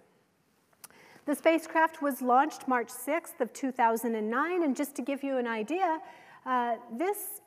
The 1.25 1.35
spacecraft 1.35 2.01
was 2.01 2.21
launched 2.21 2.67
March 2.67 2.89
6th 2.89 3.39
of 3.39 3.51
2009, 3.53 4.63
and 4.63 4.75
just 4.75 4.93
to 4.95 5.01
give 5.01 5.23
you 5.23 5.37
an 5.37 5.47
idea, 5.47 5.99
uh, 6.45 6.75
this 6.95 7.41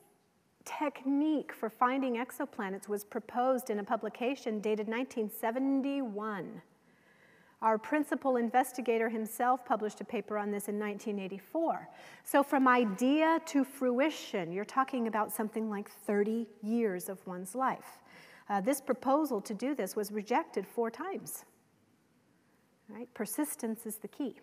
technique 0.65 1.53
for 1.53 1.69
finding 1.69 2.15
exoplanets 2.17 2.89
was 2.89 3.05
proposed 3.05 3.69
in 3.69 3.79
a 3.79 3.83
publication 3.83 4.59
dated 4.59 4.87
1971. 4.87 6.61
Our 7.61 7.79
principal 7.79 8.35
investigator 8.35 9.09
himself 9.09 9.65
published 9.65 9.99
a 9.99 10.03
paper 10.03 10.37
on 10.37 10.51
this 10.51 10.67
in 10.67 10.77
1984. 10.77 11.89
So, 12.23 12.43
from 12.43 12.67
idea 12.67 13.41
to 13.47 13.63
fruition, 13.63 14.51
you're 14.51 14.65
talking 14.65 15.07
about 15.07 15.31
something 15.31 15.67
like 15.67 15.89
30 15.89 16.45
years 16.61 17.09
of 17.09 17.25
one's 17.25 17.55
life. 17.55 17.99
Uh, 18.47 18.61
this 18.61 18.79
proposal 18.79 19.41
to 19.41 19.53
do 19.55 19.73
this 19.73 19.95
was 19.95 20.11
rejected 20.11 20.67
four 20.67 20.91
times. 20.91 21.45
Right? 22.89 23.11
Persistence 23.15 23.85
is 23.85 23.97
the 23.97 24.07
key. 24.07 24.39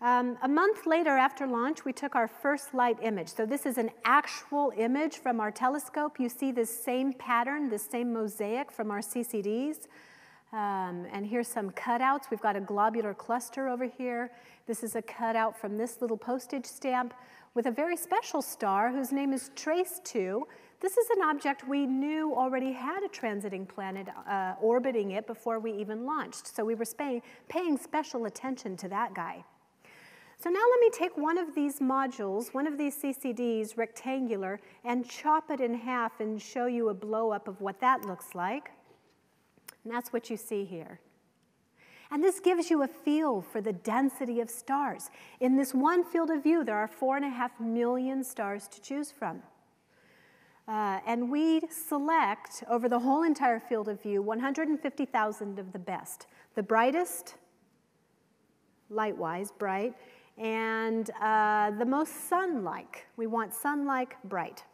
Um, 0.00 0.38
a 0.42 0.48
month 0.48 0.86
later 0.86 1.10
after 1.10 1.46
launch, 1.46 1.84
we 1.84 1.92
took 1.92 2.14
our 2.14 2.28
first 2.28 2.72
light 2.72 2.96
image. 3.02 3.28
So 3.28 3.44
this 3.44 3.66
is 3.66 3.76
an 3.76 3.90
actual 4.04 4.72
image 4.78 5.18
from 5.18 5.40
our 5.40 5.50
telescope. 5.50 6.18
You 6.18 6.30
see 6.30 6.52
this 6.52 6.70
same 6.70 7.12
pattern, 7.12 7.68
this 7.68 7.84
same 7.84 8.10
mosaic 8.12 8.72
from 8.72 8.90
our 8.90 9.00
CCDs. 9.00 9.88
Um, 10.52 11.06
and 11.12 11.24
here's 11.24 11.46
some 11.46 11.70
cutouts. 11.70 12.30
We've 12.30 12.40
got 12.40 12.56
a 12.56 12.60
globular 12.60 13.14
cluster 13.14 13.68
over 13.68 13.84
here. 13.84 14.32
This 14.66 14.82
is 14.82 14.96
a 14.96 15.02
cutout 15.02 15.56
from 15.56 15.78
this 15.78 16.00
little 16.00 16.16
postage 16.16 16.66
stamp 16.66 17.14
with 17.54 17.66
a 17.66 17.70
very 17.70 17.96
special 17.96 18.42
star 18.42 18.90
whose 18.90 19.12
name 19.12 19.32
is 19.32 19.50
TrES 19.54 20.00
2. 20.04 20.46
This 20.80 20.96
is 20.96 21.10
an 21.10 21.22
object 21.22 21.68
we 21.68 21.86
knew 21.86 22.34
already 22.34 22.72
had 22.72 23.02
a 23.04 23.08
transiting 23.08 23.68
planet 23.68 24.08
uh, 24.28 24.54
orbiting 24.60 25.12
it 25.12 25.26
before 25.26 25.60
we 25.60 25.72
even 25.72 26.04
launched. 26.04 26.46
So 26.46 26.64
we 26.64 26.74
were 26.74 26.86
paying 27.48 27.76
special 27.76 28.24
attention 28.24 28.76
to 28.78 28.88
that 28.88 29.14
guy. 29.14 29.44
So 30.38 30.48
now 30.48 30.62
let 30.70 30.80
me 30.80 30.90
take 30.90 31.16
one 31.18 31.36
of 31.36 31.54
these 31.54 31.80
modules, 31.80 32.54
one 32.54 32.66
of 32.66 32.78
these 32.78 32.96
CCDs, 32.96 33.76
rectangular, 33.76 34.58
and 34.84 35.06
chop 35.06 35.50
it 35.50 35.60
in 35.60 35.74
half 35.74 36.18
and 36.20 36.40
show 36.40 36.64
you 36.64 36.88
a 36.88 36.94
blow 36.94 37.30
up 37.30 37.46
of 37.46 37.60
what 37.60 37.78
that 37.80 38.06
looks 38.06 38.34
like. 38.34 38.70
And 39.84 39.92
that's 39.92 40.12
what 40.12 40.30
you 40.30 40.36
see 40.36 40.64
here. 40.64 41.00
And 42.10 42.24
this 42.24 42.40
gives 42.40 42.70
you 42.70 42.82
a 42.82 42.88
feel 42.88 43.40
for 43.40 43.60
the 43.60 43.72
density 43.72 44.40
of 44.40 44.50
stars. 44.50 45.10
In 45.38 45.56
this 45.56 45.72
one 45.72 46.04
field 46.04 46.30
of 46.30 46.42
view, 46.42 46.64
there 46.64 46.76
are 46.76 46.88
four 46.88 47.16
and 47.16 47.24
a 47.24 47.28
half 47.28 47.58
million 47.60 48.24
stars 48.24 48.66
to 48.68 48.80
choose 48.80 49.12
from. 49.12 49.42
Uh, 50.66 51.00
and 51.06 51.30
we 51.30 51.60
select, 51.68 52.64
over 52.68 52.88
the 52.88 52.98
whole 52.98 53.22
entire 53.22 53.60
field 53.60 53.88
of 53.88 54.02
view, 54.02 54.22
150,000 54.22 55.58
of 55.58 55.72
the 55.72 55.78
best. 55.78 56.26
The 56.56 56.62
brightest, 56.62 57.36
light-wise, 58.88 59.52
bright, 59.56 59.94
and 60.36 61.10
uh, 61.20 61.70
the 61.72 61.84
most 61.84 62.28
sun-like. 62.28 63.06
We 63.16 63.26
want 63.26 63.54
sun-like 63.54 64.16
bright. 64.24 64.64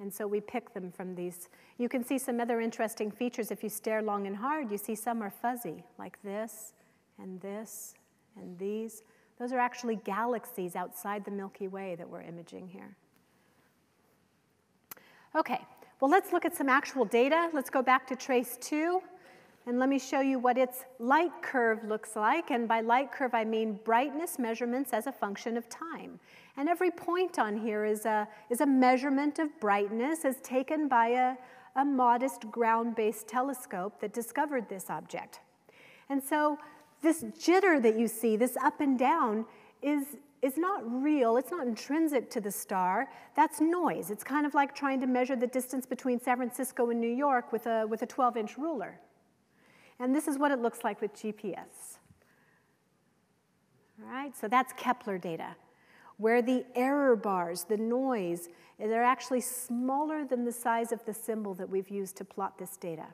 And 0.00 0.12
so 0.12 0.26
we 0.26 0.40
pick 0.40 0.72
them 0.74 0.92
from 0.92 1.14
these. 1.14 1.48
You 1.76 1.88
can 1.88 2.04
see 2.04 2.18
some 2.18 2.40
other 2.40 2.60
interesting 2.60 3.10
features 3.10 3.50
if 3.50 3.62
you 3.64 3.68
stare 3.68 4.00
long 4.00 4.26
and 4.26 4.36
hard. 4.36 4.70
You 4.70 4.78
see 4.78 4.94
some 4.94 5.22
are 5.22 5.30
fuzzy, 5.30 5.82
like 5.98 6.22
this, 6.22 6.72
and 7.18 7.40
this, 7.40 7.94
and 8.36 8.56
these. 8.58 9.02
Those 9.38 9.52
are 9.52 9.58
actually 9.58 9.96
galaxies 9.96 10.76
outside 10.76 11.24
the 11.24 11.30
Milky 11.30 11.68
Way 11.68 11.96
that 11.96 12.08
we're 12.08 12.22
imaging 12.22 12.68
here. 12.68 12.96
Okay, 15.34 15.60
well, 16.00 16.10
let's 16.10 16.32
look 16.32 16.44
at 16.44 16.56
some 16.56 16.68
actual 16.68 17.04
data. 17.04 17.50
Let's 17.52 17.70
go 17.70 17.82
back 17.82 18.06
to 18.08 18.16
TrES 18.16 18.56
two. 18.60 19.02
And 19.66 19.78
let 19.78 19.88
me 19.88 19.98
show 19.98 20.20
you 20.20 20.38
what 20.38 20.56
its 20.56 20.84
light 20.98 21.42
curve 21.42 21.84
looks 21.84 22.16
like. 22.16 22.50
And 22.50 22.66
by 22.66 22.80
light 22.80 23.12
curve, 23.12 23.34
I 23.34 23.44
mean 23.44 23.78
brightness 23.84 24.38
measurements 24.38 24.92
as 24.92 25.06
a 25.06 25.12
function 25.12 25.56
of 25.56 25.68
time. 25.68 26.18
And 26.56 26.68
every 26.68 26.90
point 26.90 27.38
on 27.38 27.56
here 27.56 27.84
is 27.84 28.06
a, 28.06 28.26
is 28.50 28.60
a 28.62 28.66
measurement 28.66 29.38
of 29.38 29.48
brightness 29.60 30.24
as 30.24 30.36
taken 30.42 30.88
by 30.88 31.08
a, 31.08 31.34
a 31.76 31.84
modest 31.84 32.50
ground-based 32.50 33.28
telescope 33.28 34.00
that 34.00 34.12
discovered 34.12 34.68
this 34.68 34.88
object. 34.88 35.40
And 36.08 36.22
so 36.22 36.58
this 37.02 37.22
jitter 37.22 37.80
that 37.82 37.98
you 37.98 38.08
see, 38.08 38.36
this 38.36 38.56
up 38.56 38.80
and 38.80 38.98
down, 38.98 39.44
is, 39.82 40.16
is 40.42 40.56
not 40.56 40.82
real. 40.84 41.36
It's 41.36 41.50
not 41.50 41.66
intrinsic 41.66 42.30
to 42.30 42.40
the 42.40 42.50
star. 42.50 43.08
That's 43.36 43.60
noise. 43.60 44.10
It's 44.10 44.24
kind 44.24 44.46
of 44.46 44.54
like 44.54 44.74
trying 44.74 45.00
to 45.00 45.06
measure 45.06 45.36
the 45.36 45.46
distance 45.46 45.86
between 45.86 46.20
San 46.20 46.38
Francisco 46.38 46.90
and 46.90 47.00
New 47.00 47.14
York 47.14 47.52
with 47.52 47.66
a, 47.66 47.86
with 47.86 48.02
a 48.02 48.06
12-inch 48.06 48.58
ruler. 48.58 48.98
And 50.00 50.14
this 50.14 50.28
is 50.28 50.38
what 50.38 50.50
it 50.50 50.60
looks 50.60 50.84
like 50.84 51.00
with 51.00 51.14
GPS. 51.14 51.98
All 54.00 54.12
right, 54.12 54.36
so 54.36 54.46
that's 54.46 54.72
Kepler 54.74 55.18
data, 55.18 55.56
where 56.18 56.40
the 56.40 56.64
error 56.76 57.16
bars, 57.16 57.64
the 57.64 57.76
noise, 57.76 58.48
they're 58.78 59.02
actually 59.02 59.40
smaller 59.40 60.24
than 60.24 60.44
the 60.44 60.52
size 60.52 60.92
of 60.92 61.04
the 61.04 61.14
symbol 61.14 61.54
that 61.54 61.68
we've 61.68 61.88
used 61.88 62.16
to 62.16 62.24
plot 62.24 62.58
this 62.58 62.76
data. 62.76 63.06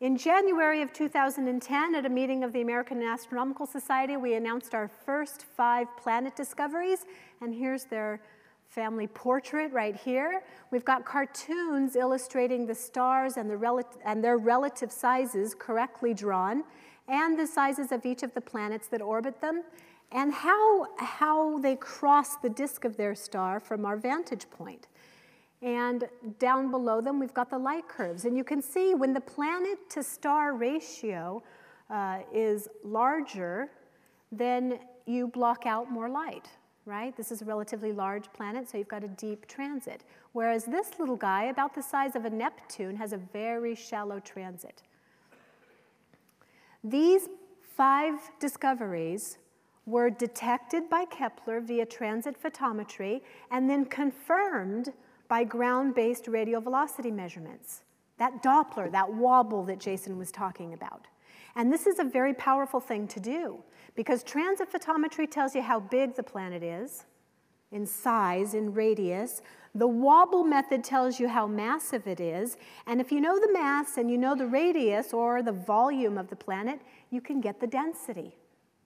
In 0.00 0.16
January 0.16 0.80
of 0.80 0.92
2010, 0.94 1.94
at 1.94 2.06
a 2.06 2.08
meeting 2.08 2.42
of 2.42 2.54
the 2.54 2.62
American 2.62 3.02
Astronomical 3.02 3.66
Society, 3.66 4.16
we 4.16 4.32
announced 4.34 4.74
our 4.74 4.88
first 4.88 5.44
five 5.44 5.88
planet 5.98 6.34
discoveries, 6.34 7.04
and 7.42 7.54
here's 7.54 7.84
their 7.84 8.22
family 8.70 9.08
portrait 9.08 9.72
right 9.72 9.96
here. 9.96 10.42
We've 10.70 10.84
got 10.84 11.04
cartoons 11.04 11.96
illustrating 11.96 12.66
the 12.66 12.74
stars 12.74 13.36
and, 13.36 13.50
the 13.50 13.84
and 14.04 14.22
their 14.22 14.38
relative 14.38 14.92
sizes 14.92 15.54
correctly 15.58 16.14
drawn, 16.14 16.62
and 17.08 17.36
the 17.36 17.46
sizes 17.46 17.90
of 17.90 18.06
each 18.06 18.22
of 18.22 18.32
the 18.32 18.40
planets 18.40 18.86
that 18.88 19.02
orbit 19.02 19.40
them, 19.40 19.64
and 20.12 20.32
how, 20.32 20.86
how 20.98 21.58
they 21.58 21.74
cross 21.74 22.36
the 22.36 22.48
disk 22.48 22.84
of 22.84 22.96
their 22.96 23.14
star 23.14 23.58
from 23.58 23.84
our 23.84 23.96
vantage 23.96 24.48
point. 24.50 24.86
And 25.62 26.08
down 26.38 26.70
below 26.70 27.00
them, 27.00 27.18
we've 27.18 27.34
got 27.34 27.50
the 27.50 27.58
light 27.58 27.88
curves. 27.88 28.24
And 28.24 28.36
you 28.36 28.44
can 28.44 28.62
see 28.62 28.94
when 28.94 29.12
the 29.12 29.20
planet 29.20 29.78
to 29.90 30.02
star 30.02 30.54
ratio 30.54 31.42
uh, 31.90 32.20
is 32.32 32.68
larger, 32.84 33.68
then 34.30 34.78
you 35.06 35.26
block 35.26 35.66
out 35.66 35.90
more 35.90 36.08
light 36.08 36.48
right? 36.90 37.16
This 37.16 37.30
is 37.30 37.40
a 37.40 37.44
relatively 37.44 37.92
large 37.92 38.30
planet, 38.32 38.68
so 38.68 38.76
you've 38.76 38.88
got 38.88 39.04
a 39.04 39.08
deep 39.08 39.46
transit. 39.46 40.02
Whereas 40.32 40.64
this 40.64 40.98
little 40.98 41.16
guy, 41.16 41.44
about 41.44 41.74
the 41.74 41.82
size 41.82 42.16
of 42.16 42.24
a 42.24 42.30
Neptune, 42.30 42.96
has 42.96 43.12
a 43.12 43.16
very 43.16 43.76
shallow 43.76 44.18
transit. 44.18 44.82
These 46.82 47.28
five 47.76 48.14
discoveries 48.40 49.38
were 49.86 50.10
detected 50.10 50.90
by 50.90 51.04
Kepler 51.04 51.60
via 51.60 51.86
transit 51.86 52.36
photometry 52.42 53.20
and 53.50 53.70
then 53.70 53.84
confirmed 53.84 54.92
by 55.28 55.44
ground-based 55.44 56.26
radial 56.26 56.60
velocity 56.60 57.10
measurements. 57.10 57.82
That 58.18 58.42
Doppler, 58.42 58.90
that 58.90 59.12
wobble 59.12 59.64
that 59.64 59.78
Jason 59.78 60.18
was 60.18 60.32
talking 60.32 60.74
about. 60.74 61.06
And 61.56 61.72
this 61.72 61.86
is 61.86 61.98
a 61.98 62.04
very 62.04 62.34
powerful 62.34 62.80
thing 62.80 63.08
to 63.08 63.20
do 63.20 63.62
because 63.94 64.22
transit 64.22 64.72
photometry 64.72 65.30
tells 65.30 65.54
you 65.54 65.62
how 65.62 65.80
big 65.80 66.14
the 66.14 66.22
planet 66.22 66.62
is 66.62 67.04
in 67.72 67.86
size, 67.86 68.54
in 68.54 68.72
radius. 68.72 69.42
The 69.74 69.86
wobble 69.86 70.42
method 70.42 70.82
tells 70.82 71.20
you 71.20 71.28
how 71.28 71.46
massive 71.46 72.06
it 72.06 72.20
is. 72.20 72.56
And 72.86 73.00
if 73.00 73.12
you 73.12 73.20
know 73.20 73.38
the 73.38 73.52
mass 73.52 73.96
and 73.96 74.10
you 74.10 74.18
know 74.18 74.34
the 74.34 74.46
radius 74.46 75.12
or 75.12 75.42
the 75.42 75.52
volume 75.52 76.18
of 76.18 76.28
the 76.28 76.36
planet, 76.36 76.80
you 77.10 77.20
can 77.20 77.40
get 77.40 77.60
the 77.60 77.66
density, 77.66 78.34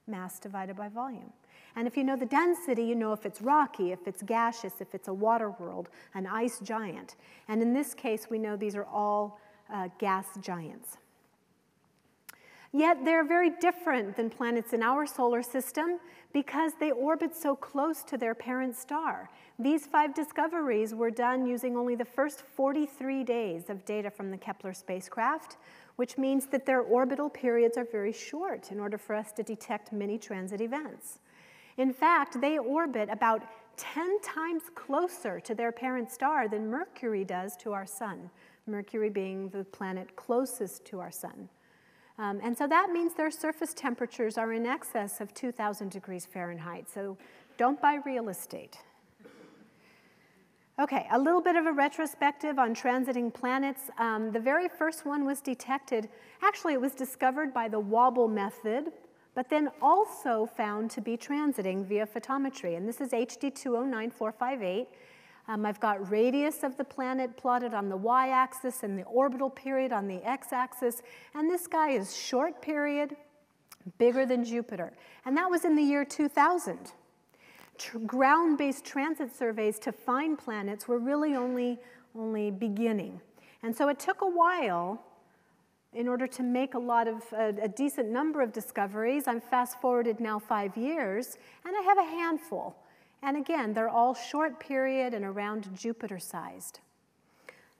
mass 0.07 0.39
divided 0.39 0.77
by 0.77 0.89
volume. 0.89 1.33
And 1.77 1.89
if 1.89 1.97
you 1.97 2.05
know 2.05 2.17
the 2.17 2.27
density, 2.27 2.85
you 2.85 2.95
know 2.95 3.13
if 3.13 3.27
it's 3.27 3.41
rocky, 3.41 3.93
if 3.93 4.07
it's 4.07 4.23
gaseous, 4.23 4.81
if 4.81 4.95
it's 4.95 5.09
a 5.09 5.15
water 5.15 5.51
world, 5.51 5.89
an 6.15 6.27
ice 6.27 6.61
giant. 6.61 7.17
And 7.49 7.61
in 7.61 7.73
this 7.73 7.95
case, 7.95 8.29
we 8.31 8.39
know 8.39 8.57
these 8.57 8.77
are 8.77 8.85
all 8.85 9.41
uh, 9.73 9.89
gas 9.99 10.27
giants. 10.41 10.99
Yet 12.77 13.05
they're 13.05 13.23
very 13.25 13.51
different 13.61 14.17
than 14.17 14.29
planets 14.29 14.73
in 14.73 14.83
our 14.83 15.07
solar 15.07 15.45
system 15.45 16.01
because 16.33 16.73
they 16.81 16.91
orbit 16.91 17.37
so 17.37 17.55
close 17.55 18.03
to 18.03 18.19
their 18.19 18.35
parent 18.35 18.75
star. 18.75 19.31
These 19.61 19.87
five 19.87 20.13
discoveries 20.13 20.93
were 20.93 21.13
done 21.13 21.47
using 21.47 21.77
only 21.77 21.95
the 21.95 22.05
first 22.05 22.41
43 22.41 23.23
days 23.23 23.71
of 23.71 23.85
data 23.85 24.11
from 24.11 24.33
the 24.33 24.37
Kepler 24.37 24.75
spacecraft, 24.75 25.57
which 25.95 26.19
means 26.19 26.47
that 26.47 26.67
their 26.67 26.81
orbital 26.81 27.31
periods 27.31 27.79
are 27.79 27.87
very 27.93 28.13
short 28.13 28.73
in 28.73 28.81
order 28.81 28.99
for 28.99 29.15
us 29.15 29.31
to 29.35 29.45
detect 29.45 29.93
many 29.93 30.19
transit 30.19 30.61
events. 30.61 31.21
In 31.77 31.93
fact, 31.93 32.41
they 32.41 32.59
orbit 32.59 33.09
about 33.09 33.45
10 33.77 34.21
times 34.21 34.65
closer 34.75 35.39
to 35.39 35.55
their 35.55 35.71
parent 35.71 36.11
star 36.11 36.49
than 36.49 36.69
Mercury 36.69 37.23
does 37.23 37.57
to 37.59 37.73
our 37.73 37.87
sun, 37.87 38.31
Mercury 38.67 39.11
being 39.11 39.49
the 39.51 39.63
planet 39.63 40.17
closest 40.17 40.85
to 40.87 40.99
our 40.99 41.13
sun. 41.13 41.49
Um, 42.19 42.41
and 42.43 42.57
so 42.57 42.67
that 42.69 42.91
means 42.91 43.15
their 43.15 43.31
surface 43.31 43.75
temperatures 43.75 44.39
are 44.39 44.53
in 44.53 44.67
excess 44.67 45.21
of 45.21 45.35
2,000 45.35 45.91
degrees 45.91 46.27
Fahrenheit. 46.27 46.89
So 46.89 47.17
don't 47.57 47.81
buy 47.81 47.99
real 48.05 48.29
estate. 48.29 48.79
Okay, 50.79 51.07
a 51.13 51.19
little 51.19 51.41
bit 51.41 51.55
of 51.55 51.67
a 51.67 51.73
retrospective 51.73 52.59
on 52.59 52.75
transiting 52.75 53.33
planets. 53.33 53.91
Um, 53.99 54.33
the 54.33 54.41
very 54.41 54.69
first 54.69 55.07
one 55.07 55.25
was 55.25 55.41
detected, 55.41 56.09
actually, 56.43 56.73
it 56.73 56.81
was 56.81 56.95
discovered 56.95 57.55
by 57.55 57.69
the 57.69 57.79
wobble 57.79 58.27
method 58.27 58.93
but 59.35 59.51
then 59.51 59.69
also 59.83 60.47
found 60.47 60.91
to 60.93 61.01
be 61.01 61.17
transiting 61.17 61.85
via 61.85 62.07
photometry. 62.07 62.77
And 62.77 62.89
this 62.89 63.01
is 63.01 63.11
HD 63.11 63.55
209458. 63.55 64.89
Um, 65.47 65.67
I've 65.67 65.81
got 65.81 66.11
radius 66.11 66.63
of 66.63 66.77
the 66.77 66.85
planet 66.85 67.37
plotted 67.37 67.75
on 67.75 67.89
the 67.89 67.97
y-axis 67.97 68.83
and 68.83 68.99
the 68.99 69.03
orbital 69.05 69.51
period 69.51 69.93
on 69.93 70.09
the 70.09 70.27
x-axis. 70.27 71.03
And 71.35 71.51
this 71.51 71.67
guy 71.67 71.91
is 71.91 72.17
short 72.17 72.63
period, 72.63 73.15
bigger 73.99 74.25
than 74.25 74.45
Jupiter. 74.45 74.93
And 75.27 75.37
that 75.37 75.51
was 75.51 75.65
in 75.65 75.77
the 75.77 75.83
year 75.83 76.05
2000. 76.05 76.93
Ground-based 78.07 78.85
transit 78.85 79.37
surveys 79.37 79.79
to 79.81 79.93
find 79.93 80.39
planets 80.39 80.89
were 80.89 80.99
really 80.99 81.35
only, 81.35 81.79
only 82.17 82.51
beginning. 82.51 83.21
And 83.63 83.77
so 83.77 83.89
it 83.89 83.99
took 83.99 84.23
a 84.23 84.29
while 84.29 85.03
in 85.93 86.09
order 86.09 86.27
to 86.27 86.43
make 86.43 86.75
a 86.75 86.79
lot 86.79 87.07
of 87.07 87.23
a, 87.33 87.55
a 87.63 87.69
decent 87.69 88.09
number 88.09 88.43
of 88.43 88.53
discoveries. 88.53 89.29
I'm 89.29 89.41
fast 89.41 89.81
forwarded 89.81 90.21
now 90.21 90.39
five 90.39 90.77
years, 90.77 91.37
and 91.65 91.75
I 91.77 91.83
have 91.83 91.99
a 91.99 92.05
handful. 92.05 92.77
And 93.25 93.37
again, 93.37 93.73
they're 93.73 93.89
all 93.89 94.15
short 94.15 94.61
period 94.61 95.15
and 95.15 95.25
around 95.25 95.69
Jupiter 95.75 96.19
sized. 96.19 96.81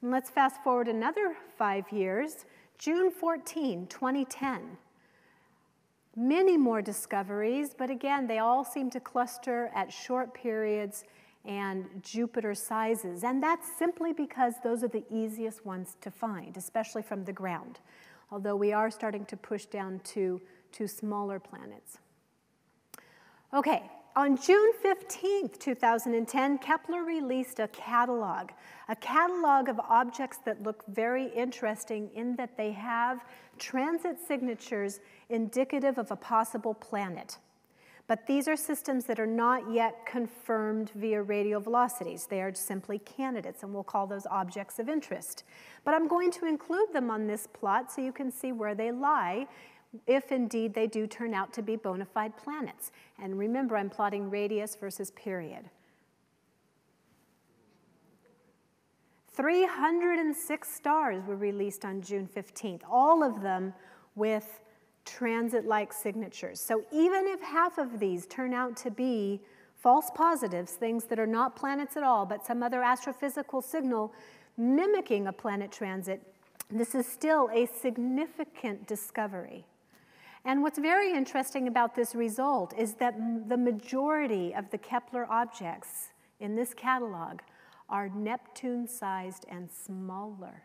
And 0.01 0.11
let's 0.11 0.29
fast 0.29 0.63
forward 0.63 0.87
another 0.87 1.35
five 1.57 1.91
years, 1.91 2.45
June 2.79 3.11
14, 3.11 3.87
2010. 3.87 4.77
Many 6.15 6.57
more 6.57 6.81
discoveries, 6.81 7.75
but 7.77 7.89
again, 7.89 8.25
they 8.25 8.39
all 8.39 8.63
seem 8.63 8.89
to 8.89 8.99
cluster 8.99 9.69
at 9.75 9.91
short 9.91 10.33
periods 10.33 11.03
and 11.43 11.85
Jupiter 12.01 12.55
sizes. 12.55 13.23
And 13.23 13.43
that's 13.43 13.67
simply 13.77 14.13
because 14.13 14.55
those 14.63 14.83
are 14.83 14.87
the 14.87 15.03
easiest 15.11 15.65
ones 15.65 15.95
to 16.01 16.09
find, 16.09 16.57
especially 16.57 17.03
from 17.03 17.23
the 17.25 17.33
ground 17.33 17.79
although 18.31 18.55
we 18.55 18.73
are 18.73 18.91
starting 18.91 19.25
to 19.25 19.37
push 19.37 19.65
down 19.65 19.99
to, 20.03 20.41
to 20.73 20.87
smaller 20.87 21.39
planets. 21.39 21.99
Okay, 23.53 23.89
on 24.15 24.37
June 24.37 24.71
15, 24.81 25.49
2010, 25.59 26.57
Kepler 26.59 27.03
released 27.03 27.59
a 27.59 27.67
catalog, 27.67 28.51
a 28.87 28.95
catalog 28.95 29.67
of 29.67 29.79
objects 29.79 30.37
that 30.45 30.63
look 30.63 30.85
very 30.87 31.27
interesting 31.35 32.09
in 32.15 32.35
that 32.37 32.55
they 32.55 32.71
have 32.71 33.25
transit 33.59 34.17
signatures 34.25 35.01
indicative 35.29 35.97
of 35.97 36.11
a 36.11 36.15
possible 36.15 36.73
planet. 36.73 37.37
But 38.07 38.27
these 38.27 38.47
are 38.47 38.55
systems 38.55 39.05
that 39.05 39.19
are 39.19 39.25
not 39.25 39.71
yet 39.71 40.05
confirmed 40.05 40.91
via 40.93 41.23
radial 41.23 41.59
velocities. 41.59 42.27
They 42.27 42.41
are 42.41 42.53
simply 42.53 42.99
candidates, 42.99 43.63
and 43.63 43.73
we'll 43.73 43.83
call 43.83 44.05
those 44.05 44.27
objects 44.27 44.77
of 44.77 44.87
interest. 44.87 45.43
But 45.83 45.95
I'm 45.95 46.07
going 46.07 46.31
to 46.33 46.45
include 46.45 46.93
them 46.93 47.09
on 47.09 47.25
this 47.25 47.47
plot 47.47 47.91
so 47.91 48.01
you 48.01 48.11
can 48.11 48.31
see 48.31 48.51
where 48.51 48.75
they 48.75 48.91
lie 48.91 49.47
if 50.07 50.31
indeed 50.31 50.73
they 50.73 50.87
do 50.87 51.07
turn 51.07 51.33
out 51.33 51.53
to 51.53 51.61
be 51.61 51.75
bona 51.75 52.05
fide 52.05 52.35
planets. 52.37 52.91
And 53.21 53.37
remember, 53.37 53.77
I'm 53.77 53.89
plotting 53.89 54.29
radius 54.29 54.75
versus 54.75 55.11
period. 55.11 55.69
306 59.35 60.69
stars 60.73 61.23
were 61.27 61.35
released 61.35 61.83
on 61.83 62.01
June 62.01 62.27
15th, 62.33 62.81
all 62.89 63.21
of 63.21 63.41
them 63.41 63.73
with 64.15 64.61
transit-like 65.03 65.91
signatures. 65.91 66.59
So 66.59 66.83
even 66.91 67.27
if 67.27 67.41
half 67.41 67.77
of 67.77 67.99
these 67.99 68.25
turn 68.27 68.53
out 68.53 68.77
to 68.77 68.91
be 68.91 69.41
false 69.75 70.09
positives, 70.15 70.71
things 70.71 71.03
that 71.05 71.19
are 71.19 71.27
not 71.27 71.55
planets 71.55 71.97
at 71.97 72.03
all, 72.03 72.25
but 72.25 72.45
some 72.45 72.63
other 72.63 72.79
astrophysical 72.79 73.63
signal 73.63 74.13
mimicking 74.57 75.27
a 75.27 75.33
planet 75.33 75.71
transit, 75.71 76.21
this 76.71 76.95
is 76.95 77.05
still 77.05 77.49
a 77.53 77.67
significant 77.67 78.87
discovery. 78.87 79.65
And 80.45 80.61
what's 80.61 80.77
very 80.77 81.11
interesting 81.11 81.67
about 81.67 81.95
this 81.95 82.13
result 82.13 82.73
is 82.77 82.93
that 82.95 83.15
the 83.49 83.57
majority 83.57 84.53
of 84.53 84.69
the 84.69 84.77
Kepler 84.77 85.25
objects 85.29 86.09
in 86.39 86.55
this 86.55 86.73
catalog 86.73 87.39
are 87.89 88.09
Neptune-sized 88.09 89.45
and 89.49 89.69
smaller, 89.71 90.63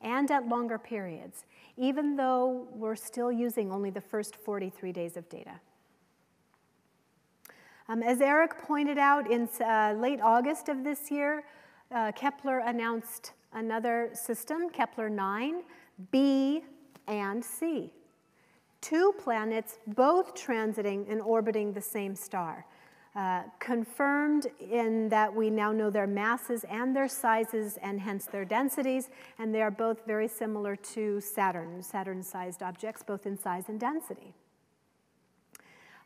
and 0.00 0.30
at 0.30 0.46
longer 0.46 0.78
periods 0.78 1.44
even 1.76 2.16
though 2.16 2.66
we're 2.72 2.96
still 2.96 3.32
using 3.32 3.70
only 3.70 3.90
the 3.90 4.00
first 4.00 4.36
43 4.36 4.92
days 4.92 5.16
of 5.16 5.28
data. 5.28 5.60
Um, 7.88 8.02
as 8.02 8.20
Eric 8.20 8.58
pointed 8.58 8.98
out, 8.98 9.30
in 9.30 9.48
uh, 9.60 9.94
late 9.98 10.20
August 10.20 10.68
of 10.68 10.84
this 10.84 11.10
year, 11.10 11.44
uh, 11.90 12.12
Kepler 12.12 12.60
announced 12.60 13.32
another 13.52 14.10
system, 14.12 14.70
Kepler 14.70 15.10
9, 15.10 15.62
B 16.10 16.62
and 17.06 17.44
C. 17.44 17.92
Two 18.82 19.14
planets, 19.18 19.78
both 19.86 20.34
transiting 20.34 21.10
and 21.10 21.22
orbiting 21.22 21.72
the 21.72 21.80
same 21.80 22.14
star. 22.14 22.66
Uh, 23.14 23.42
confirmed 23.58 24.46
in 24.58 25.08
that 25.10 25.32
we 25.34 25.50
now 25.50 25.70
know 25.70 25.88
their 25.90 26.06
masses 26.06 26.64
and 26.64 26.96
their 26.96 27.08
sizes 27.08 27.78
and 27.82 28.00
hence 28.00 28.26
their 28.26 28.44
densities, 28.44 29.10
and 29.38 29.54
they 29.54 29.62
are 29.62 29.70
both 29.70 30.04
very 30.06 30.26
similar 30.26 30.74
to 30.76 31.20
Saturn, 31.20 31.82
Saturn-sized 31.82 32.62
objects, 32.62 33.02
both 33.02 33.26
in 33.26 33.38
size 33.38 33.68
and 33.68 33.78
density. 33.78 34.34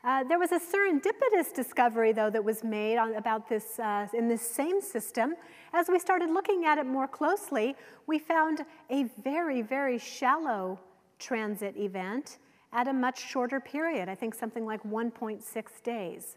Uh, 0.05 0.23
there 0.25 0.39
was 0.39 0.53
a 0.53 0.61
serendipitous 0.61 1.55
discovery, 1.55 2.13
though, 2.13 2.31
that 2.31 2.45
was 2.45 2.63
made 2.63 2.99
on, 2.99 3.15
about 3.15 3.49
this 3.49 3.79
uh, 3.79 4.07
in 4.13 4.29
this 4.29 4.43
same 4.43 4.81
system. 4.81 5.35
As 5.73 5.89
we 5.89 5.99
started 5.99 6.31
looking 6.31 6.65
at 6.65 6.77
it 6.77 6.87
more 6.87 7.09
closely, 7.09 7.75
we 8.07 8.19
found 8.19 8.65
a 8.91 9.05
very, 9.23 9.63
very 9.63 9.99
shallow 9.99 10.79
transit 11.19 11.77
event 11.77 12.39
at 12.77 12.87
a 12.87 12.93
much 12.93 13.19
shorter 13.19 13.59
period, 13.59 14.07
I 14.09 14.15
think 14.15 14.35
something 14.35 14.67
like 14.67 14.83
1.6 14.85 15.43
days. 15.83 16.37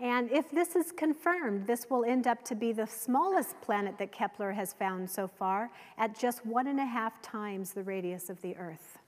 And 0.00 0.30
if 0.30 0.50
this 0.50 0.74
is 0.74 0.92
confirmed, 0.92 1.66
this 1.66 1.86
will 1.88 2.04
end 2.04 2.26
up 2.26 2.44
to 2.46 2.56
be 2.56 2.72
the 2.72 2.86
smallest 2.86 3.58
planet 3.62 3.96
that 3.98 4.10
Kepler 4.10 4.52
has 4.52 4.72
found 4.72 5.08
so 5.08 5.28
far 5.28 5.70
at 5.96 6.18
just 6.18 6.44
one 6.44 6.66
and 6.66 6.80
a 6.80 6.84
half 6.84 7.22
times 7.22 7.72
the 7.72 7.84
radius 7.84 8.28
of 8.28 8.42
the 8.42 8.56
Earth. 8.56 8.98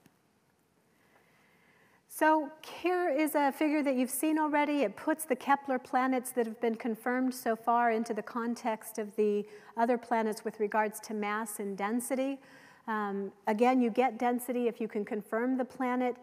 So 2.08 2.48
here 2.80 3.10
is 3.10 3.34
a 3.34 3.52
figure 3.52 3.82
that 3.82 3.96
you've 3.96 4.08
seen 4.08 4.38
already. 4.38 4.82
It 4.82 4.96
puts 4.96 5.24
the 5.24 5.36
Kepler 5.36 5.78
planets 5.78 6.30
that 6.30 6.46
have 6.46 6.60
been 6.60 6.76
confirmed 6.76 7.34
so 7.34 7.54
far 7.54 7.90
into 7.90 8.14
the 8.14 8.22
context 8.22 8.98
of 8.98 9.14
the 9.16 9.44
other 9.76 9.98
planets 9.98 10.44
with 10.44 10.58
regards 10.58 11.00
to 11.00 11.14
mass 11.14 11.58
and 11.58 11.76
density. 11.76 12.38
Um, 12.86 13.30
again, 13.46 13.82
you 13.82 13.90
get 13.90 14.18
density 14.18 14.68
if 14.68 14.80
you 14.80 14.88
can 14.88 15.04
confirm 15.04 15.58
the 15.58 15.64
planet. 15.64 16.16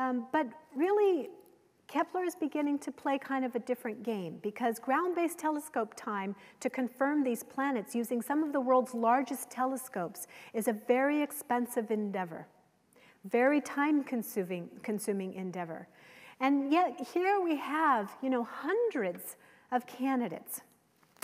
Um, 0.00 0.26
but 0.32 0.46
really, 0.74 1.28
Kepler 1.86 2.24
is 2.24 2.34
beginning 2.34 2.78
to 2.78 2.90
play 2.90 3.18
kind 3.18 3.44
of 3.44 3.54
a 3.54 3.58
different 3.58 4.02
game 4.02 4.38
because 4.42 4.78
ground 4.78 5.14
based 5.14 5.38
telescope 5.38 5.92
time 5.94 6.34
to 6.60 6.70
confirm 6.70 7.22
these 7.22 7.42
planets 7.42 7.94
using 7.94 8.22
some 8.22 8.42
of 8.42 8.54
the 8.54 8.60
world's 8.60 8.94
largest 8.94 9.50
telescopes 9.50 10.26
is 10.54 10.68
a 10.68 10.72
very 10.72 11.20
expensive 11.20 11.90
endeavor, 11.90 12.46
very 13.24 13.60
time 13.60 14.02
consuming, 14.02 14.70
consuming 14.82 15.34
endeavor. 15.34 15.86
And 16.40 16.72
yet, 16.72 17.06
here 17.12 17.38
we 17.38 17.56
have, 17.56 18.10
you 18.22 18.30
know, 18.30 18.44
hundreds 18.44 19.36
of 19.70 19.86
candidates. 19.86 20.62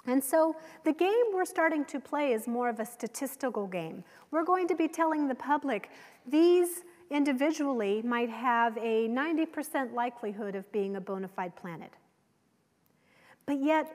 And 0.07 0.23
so 0.23 0.55
the 0.85 0.93
game 0.93 1.25
we're 1.33 1.47
starting 1.47 1.87
to 1.87 1.99
play 1.99 2.33
is 2.33 2.47
more 2.47 2.69
of 2.69 2.79
a 2.79 2.85
statistical 2.85 3.67
game. 3.67 4.05
We're 4.31 4.45
going 4.45 4.69
to 4.69 4.75
be 4.75 4.87
telling 4.87 5.29
the 5.29 5.35
public 5.35 5.89
these 6.27 6.83
individually 7.11 8.03
might 8.03 8.31
have 8.31 8.77
a 8.79 9.09
90% 9.09 9.95
likelihood 9.95 10.55
of 10.55 10.71
being 10.73 10.97
a 10.97 11.01
bona 11.01 11.29
fide 11.29 11.55
planet. 11.57 11.93
But 13.47 13.63
yet, 13.63 13.95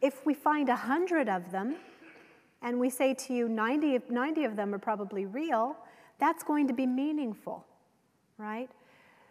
if 0.00 0.24
we 0.24 0.34
find 0.34 0.68
100 0.68 1.28
of 1.28 1.50
them, 1.50 1.76
and 2.62 2.78
we 2.78 2.90
say 2.90 3.14
to 3.14 3.34
you 3.34 3.48
90, 3.48 4.00
90 4.08 4.44
of 4.44 4.56
them 4.56 4.74
are 4.74 4.78
probably 4.78 5.26
real, 5.26 5.76
that's 6.18 6.44
going 6.44 6.68
to 6.68 6.74
be 6.74 6.86
meaningful, 6.86 7.64
right? 8.38 8.70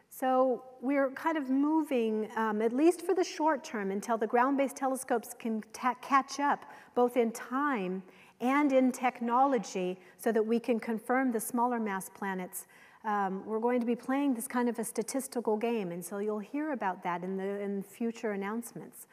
So 0.09 0.63
we're 0.81 1.09
kind 1.11 1.37
of 1.37 1.49
moving, 1.49 2.29
um, 2.35 2.61
at 2.61 2.73
least 2.73 3.01
for 3.01 3.15
the 3.15 3.23
short 3.23 3.63
term, 3.63 3.91
until 3.91 4.17
the 4.17 4.27
ground-based 4.27 4.75
telescopes 4.75 5.33
can 5.39 5.63
catch 5.71 6.39
up, 6.41 6.65
both 6.95 7.15
in 7.15 7.31
time 7.31 8.03
and 8.41 8.73
in 8.73 8.91
technology, 8.91 9.97
so 10.17 10.33
that 10.33 10.45
we 10.45 10.59
can 10.59 10.79
confirm 10.81 11.31
the 11.31 11.39
smaller 11.39 11.79
mass 11.79 12.09
planets 12.09 12.65
um, 13.03 13.43
we're 13.45 13.59
going 13.59 13.79
to 13.79 13.85
be 13.85 13.95
playing 13.95 14.33
this 14.33 14.47
kind 14.47 14.69
of 14.69 14.77
a 14.79 14.83
statistical 14.83 15.57
game, 15.57 15.91
and 15.91 16.03
so 16.03 16.19
you'll 16.19 16.39
hear 16.39 16.71
about 16.73 17.03
that 17.03 17.23
in 17.23 17.37
the 17.37 17.59
in 17.61 17.83
future 17.83 18.31
announcements. 18.31 19.07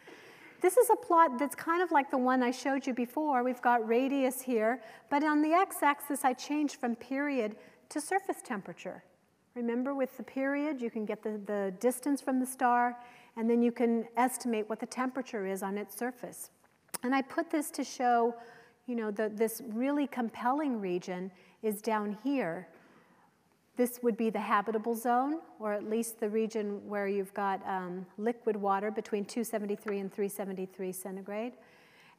This 0.60 0.76
is 0.76 0.90
a 0.90 0.96
plot 0.96 1.38
that's 1.38 1.54
kind 1.54 1.82
of 1.82 1.92
like 1.92 2.10
the 2.10 2.18
one 2.18 2.42
I 2.42 2.50
showed 2.50 2.86
you 2.86 2.92
before. 2.92 3.44
We've 3.44 3.62
got 3.62 3.86
radius 3.86 4.42
here, 4.42 4.82
but 5.08 5.22
on 5.22 5.40
the 5.40 5.52
x-axis 5.52 6.24
I 6.24 6.32
changed 6.32 6.76
from 6.76 6.96
period 6.96 7.56
to 7.90 8.00
surface 8.00 8.38
temperature. 8.44 9.04
Remember 9.54 9.94
with 9.94 10.16
the 10.16 10.22
period, 10.22 10.80
you 10.80 10.90
can 10.90 11.04
get 11.04 11.22
the, 11.22 11.40
the 11.46 11.72
distance 11.80 12.20
from 12.20 12.40
the 12.40 12.46
star, 12.46 12.96
and 13.36 13.48
then 13.48 13.62
you 13.62 13.72
can 13.72 14.06
estimate 14.16 14.68
what 14.68 14.80
the 14.80 14.86
temperature 14.86 15.46
is 15.46 15.62
on 15.62 15.78
its 15.78 15.96
surface. 15.96 16.50
And 17.02 17.14
I 17.14 17.22
put 17.22 17.50
this 17.50 17.70
to 17.72 17.84
show, 17.84 18.34
you 18.86 18.96
know, 18.96 19.10
that 19.12 19.36
this 19.36 19.62
really 19.72 20.08
compelling 20.08 20.80
region 20.80 21.30
is 21.62 21.80
down 21.80 22.18
here 22.24 22.68
this 23.78 24.00
would 24.02 24.16
be 24.16 24.28
the 24.28 24.40
habitable 24.40 24.96
zone, 24.96 25.38
or 25.60 25.72
at 25.72 25.88
least 25.88 26.18
the 26.18 26.28
region 26.28 26.86
where 26.88 27.06
you've 27.06 27.32
got 27.32 27.64
um, 27.64 28.04
liquid 28.18 28.56
water 28.56 28.90
between 28.90 29.24
273 29.24 30.00
and 30.00 30.12
373 30.12 30.90
centigrade. 30.90 31.52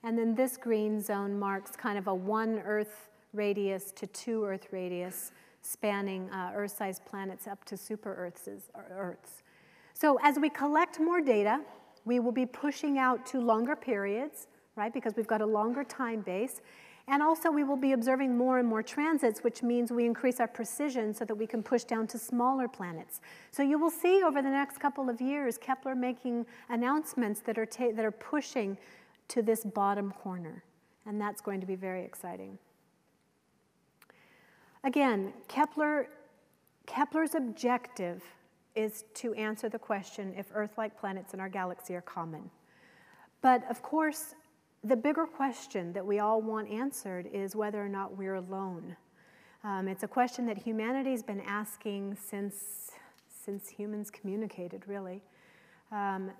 And 0.03 0.17
then 0.17 0.33
this 0.33 0.55
green 0.55 1.01
zone 1.01 1.37
marks 1.37 1.75
kind 1.75 1.97
of 1.97 2.07
a 2.07 2.15
one 2.15 2.59
Earth 2.59 3.09
radius 3.33 3.91
to 3.91 4.07
two 4.07 4.45
Earth 4.45 4.67
radius, 4.71 5.33
spanning 5.61 6.29
uh, 6.31 6.53
Earth-sized 6.55 7.03
planets 7.05 7.45
up 7.45 7.65
to 7.65 7.75
super 7.75 8.15
Earths, 8.15 8.47
Earths. 8.89 9.43
So 9.93 10.17
as 10.23 10.39
we 10.39 10.49
collect 10.49 10.97
more 11.01 11.19
data, 11.19 11.59
we 12.05 12.21
will 12.21 12.31
be 12.31 12.45
pushing 12.45 12.97
out 12.97 13.25
to 13.27 13.41
longer 13.41 13.75
periods, 13.75 14.47
right, 14.77 14.93
because 14.93 15.17
we've 15.17 15.27
got 15.27 15.41
a 15.41 15.45
longer 15.45 15.83
time 15.83 16.21
base. 16.21 16.61
And 17.11 17.23
also 17.23 17.49
we 17.49 17.63
will 17.63 17.75
be 17.75 17.93
observing 17.93 18.37
more 18.37 18.59
and 18.59 18.67
more 18.67 18.83
transits, 18.83 19.43
which 19.43 19.63
means 19.63 19.91
we 19.91 20.05
increase 20.05 20.39
our 20.39 20.47
precision 20.47 21.11
so 21.11 21.25
that 21.25 21.33
we 21.33 21.47
can 21.47 21.63
push 21.63 21.83
down 21.83 22.05
to 22.07 22.19
smaller 22.19 22.67
planets. 22.67 23.19
So 23.51 23.63
you 23.63 23.79
will 23.79 23.89
see 23.89 24.21
over 24.23 24.43
the 24.43 24.49
next 24.49 24.77
couple 24.77 25.09
of 25.09 25.19
years 25.19 25.57
Kepler 25.57 25.95
making 25.95 26.45
announcements 26.69 27.39
that 27.41 27.57
are, 27.57 27.65
that 27.65 28.05
are 28.05 28.11
pushing 28.11 28.77
to 29.29 29.41
this 29.41 29.65
bottom 29.65 30.11
corner. 30.11 30.63
And 31.07 31.19
that's 31.19 31.41
going 31.41 31.59
to 31.61 31.65
be 31.65 31.75
very 31.75 32.03
exciting. 32.05 32.59
Again, 34.83 35.33
Kepler, 35.47 36.09
Kepler's 36.85 37.33
objective 37.33 38.23
is 38.75 39.05
to 39.15 39.33
answer 39.33 39.67
the 39.67 39.79
question 39.79 40.35
if 40.37 40.45
Earth-like 40.53 40.99
planets 40.99 41.33
in 41.33 41.39
our 41.39 41.49
galaxy 41.49 41.95
are 41.95 42.01
common. 42.01 42.51
But 43.41 43.69
of 43.69 43.81
course, 43.81 44.35
the 44.83 44.95
bigger 44.95 45.25
question 45.25 45.91
that 45.93 46.05
we 46.05 46.19
all 46.19 46.41
want 46.41 46.69
answered 46.69 47.27
is 47.33 47.55
whether 47.55 47.83
or 47.83 47.89
not 47.89 48.17
we're 48.17 48.35
alone. 48.35 48.95
Um, 49.63 49.87
it's 49.87 50.03
a 50.03 50.07
question 50.07 50.45
that 50.45 50.57
humanity's 50.57 51.21
been 51.21 51.41
asking 51.41 52.15
since, 52.15 52.91
since 53.27 53.67
humans 53.67 54.09
communicated, 54.09 54.83
really. 54.87 55.21
Um, 55.91 56.31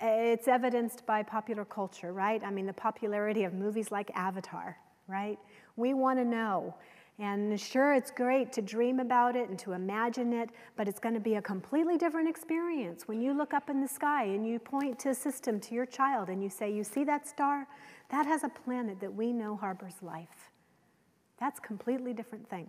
it's 0.00 0.48
evidenced 0.48 1.04
by 1.06 1.22
popular 1.22 1.64
culture, 1.64 2.12
right? 2.12 2.42
I 2.42 2.50
mean, 2.50 2.66
the 2.66 2.72
popularity 2.72 3.44
of 3.44 3.52
movies 3.52 3.92
like 3.92 4.10
Avatar, 4.14 4.78
right? 5.06 5.38
We 5.76 5.92
want 5.92 6.18
to 6.18 6.24
know 6.24 6.74
and 7.22 7.58
sure, 7.60 7.94
it's 7.94 8.10
great 8.10 8.52
to 8.54 8.60
dream 8.60 8.98
about 8.98 9.36
it 9.36 9.48
and 9.48 9.56
to 9.60 9.74
imagine 9.74 10.32
it, 10.32 10.50
but 10.74 10.88
it's 10.88 10.98
going 10.98 11.14
to 11.14 11.20
be 11.20 11.36
a 11.36 11.42
completely 11.42 11.96
different 11.96 12.28
experience 12.28 13.06
when 13.06 13.20
you 13.20 13.32
look 13.32 13.54
up 13.54 13.70
in 13.70 13.80
the 13.80 13.86
sky 13.86 14.24
and 14.24 14.44
you 14.44 14.58
point 14.58 14.98
to 14.98 15.10
a 15.10 15.14
system 15.14 15.60
to 15.60 15.72
your 15.72 15.86
child 15.86 16.30
and 16.30 16.42
you 16.42 16.50
say, 16.50 16.72
You 16.72 16.82
see 16.82 17.04
that 17.04 17.28
star? 17.28 17.68
That 18.08 18.26
has 18.26 18.42
a 18.42 18.48
planet 18.48 18.98
that 18.98 19.14
we 19.14 19.32
know 19.32 19.54
harbors 19.54 19.94
life. 20.02 20.50
That's 21.38 21.60
a 21.60 21.62
completely 21.62 22.12
different 22.12 22.50
thing. 22.50 22.66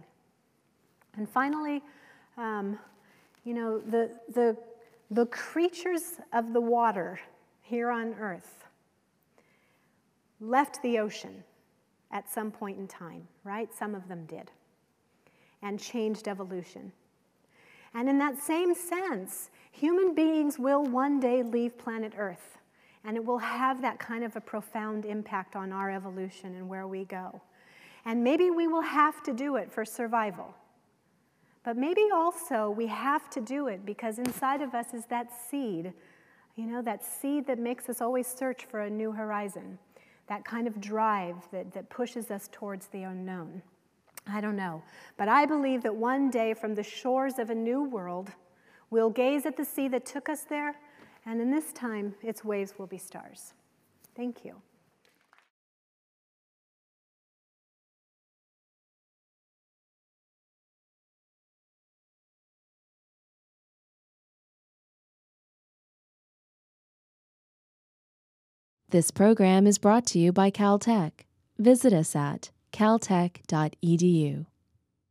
And 1.18 1.28
finally, 1.28 1.82
um, 2.38 2.78
you 3.46 3.56
know, 3.56 3.80
the, 3.80 4.12
the, 4.36 4.56
the 5.10 5.26
creatures 5.26 6.20
of 6.32 6.54
the 6.54 6.62
water 6.62 7.20
here 7.64 7.90
on 7.90 8.14
earth 8.20 8.66
left 10.40 10.80
the 10.84 11.00
ocean 11.00 11.44
at 12.14 12.32
some 12.32 12.52
point 12.52 12.78
in 12.78 12.88
time, 12.88 13.28
right? 13.44 13.74
Some 13.74 13.96
of 13.96 14.08
them 14.08 14.26
did, 14.26 14.52
and 15.62 15.80
changed 15.80 16.28
evolution. 16.28 16.94
And 17.96 18.08
in 18.08 18.20
that 18.20 18.38
same 18.38 18.74
sense, 18.74 19.50
human 19.72 20.14
beings 20.16 20.58
will 20.58 20.84
one 20.84 21.20
day 21.20 21.44
leave 21.44 21.78
planet 21.78 22.14
Earth, 22.16 22.60
and 23.04 23.18
it 23.18 23.26
will 23.26 23.40
have 23.40 23.82
that 23.82 24.00
kind 24.00 24.24
of 24.24 24.36
a 24.36 24.42
profound 24.42 25.06
impact 25.06 25.56
on 25.56 25.74
our 25.74 25.90
evolution 25.90 26.56
and 26.56 26.70
where 26.70 26.88
we 26.88 27.04
go. 27.04 27.42
And 28.06 28.24
maybe 28.24 28.52
we 28.52 28.68
will 28.68 28.82
have 28.82 29.24
to 29.24 29.34
do 29.34 29.56
it 29.56 29.72
for 29.72 29.84
survival. 29.84 30.54
But 31.64 31.78
maybe 31.78 32.04
also 32.14 32.70
we 32.70 32.88
have 32.88 33.30
to 33.32 33.42
do 33.42 33.68
it 33.68 33.86
because 33.86 34.20
inside 34.20 34.62
of 34.62 34.76
us 34.76 34.94
is 34.94 35.06
that 35.06 35.32
seed, 35.50 35.94
you 36.56 36.66
know, 36.68 36.82
that 36.82 37.04
seed 37.04 37.48
that 37.48 37.58
makes 37.58 37.90
us 37.90 38.02
always 38.02 38.28
search 38.28 38.66
for 38.66 38.82
a 38.82 38.90
new 38.90 39.14
horizon 39.14 39.80
that 40.28 40.46
kind 40.46 40.68
of 40.68 40.80
drive 40.80 41.36
that, 41.52 41.74
that 41.74 41.90
pushes 41.90 42.32
us 42.32 42.50
towards 42.52 42.88
the 42.88 43.04
unknown. 43.04 43.62
I 44.28 44.42
don't 44.42 44.56
know. 44.56 44.82
But 45.18 45.28
I 45.28 45.46
believe 45.46 45.84
that 45.84 45.96
one 45.96 46.30
day 46.30 46.54
from 46.54 46.76
the 46.76 46.84
shores 46.84 47.40
of 47.40 47.50
a 47.50 47.56
new 47.56 47.84
world, 47.84 48.32
we'll 48.90 49.10
gaze 49.10 49.46
at 49.46 49.58
the 49.58 49.66
sea 49.66 49.88
that 49.90 50.06
took 50.06 50.30
us 50.30 50.44
there, 50.44 50.76
and 51.26 51.42
in 51.42 51.52
this 51.52 51.74
time, 51.74 52.16
its 52.22 52.44
waves 52.44 52.74
will 52.78 52.88
be 52.88 52.98
stars. 52.98 53.54
Thank 54.16 54.46
you. 54.46 54.62
This 68.94 69.10
program 69.10 69.66
is 69.66 69.80
brought 69.80 70.06
to 70.10 70.20
you 70.20 70.32
by 70.32 70.52
Caltech. 70.52 71.26
Visit 71.58 71.94
us 71.94 72.16
at 72.16 72.52
caltech.edu. 72.72 74.46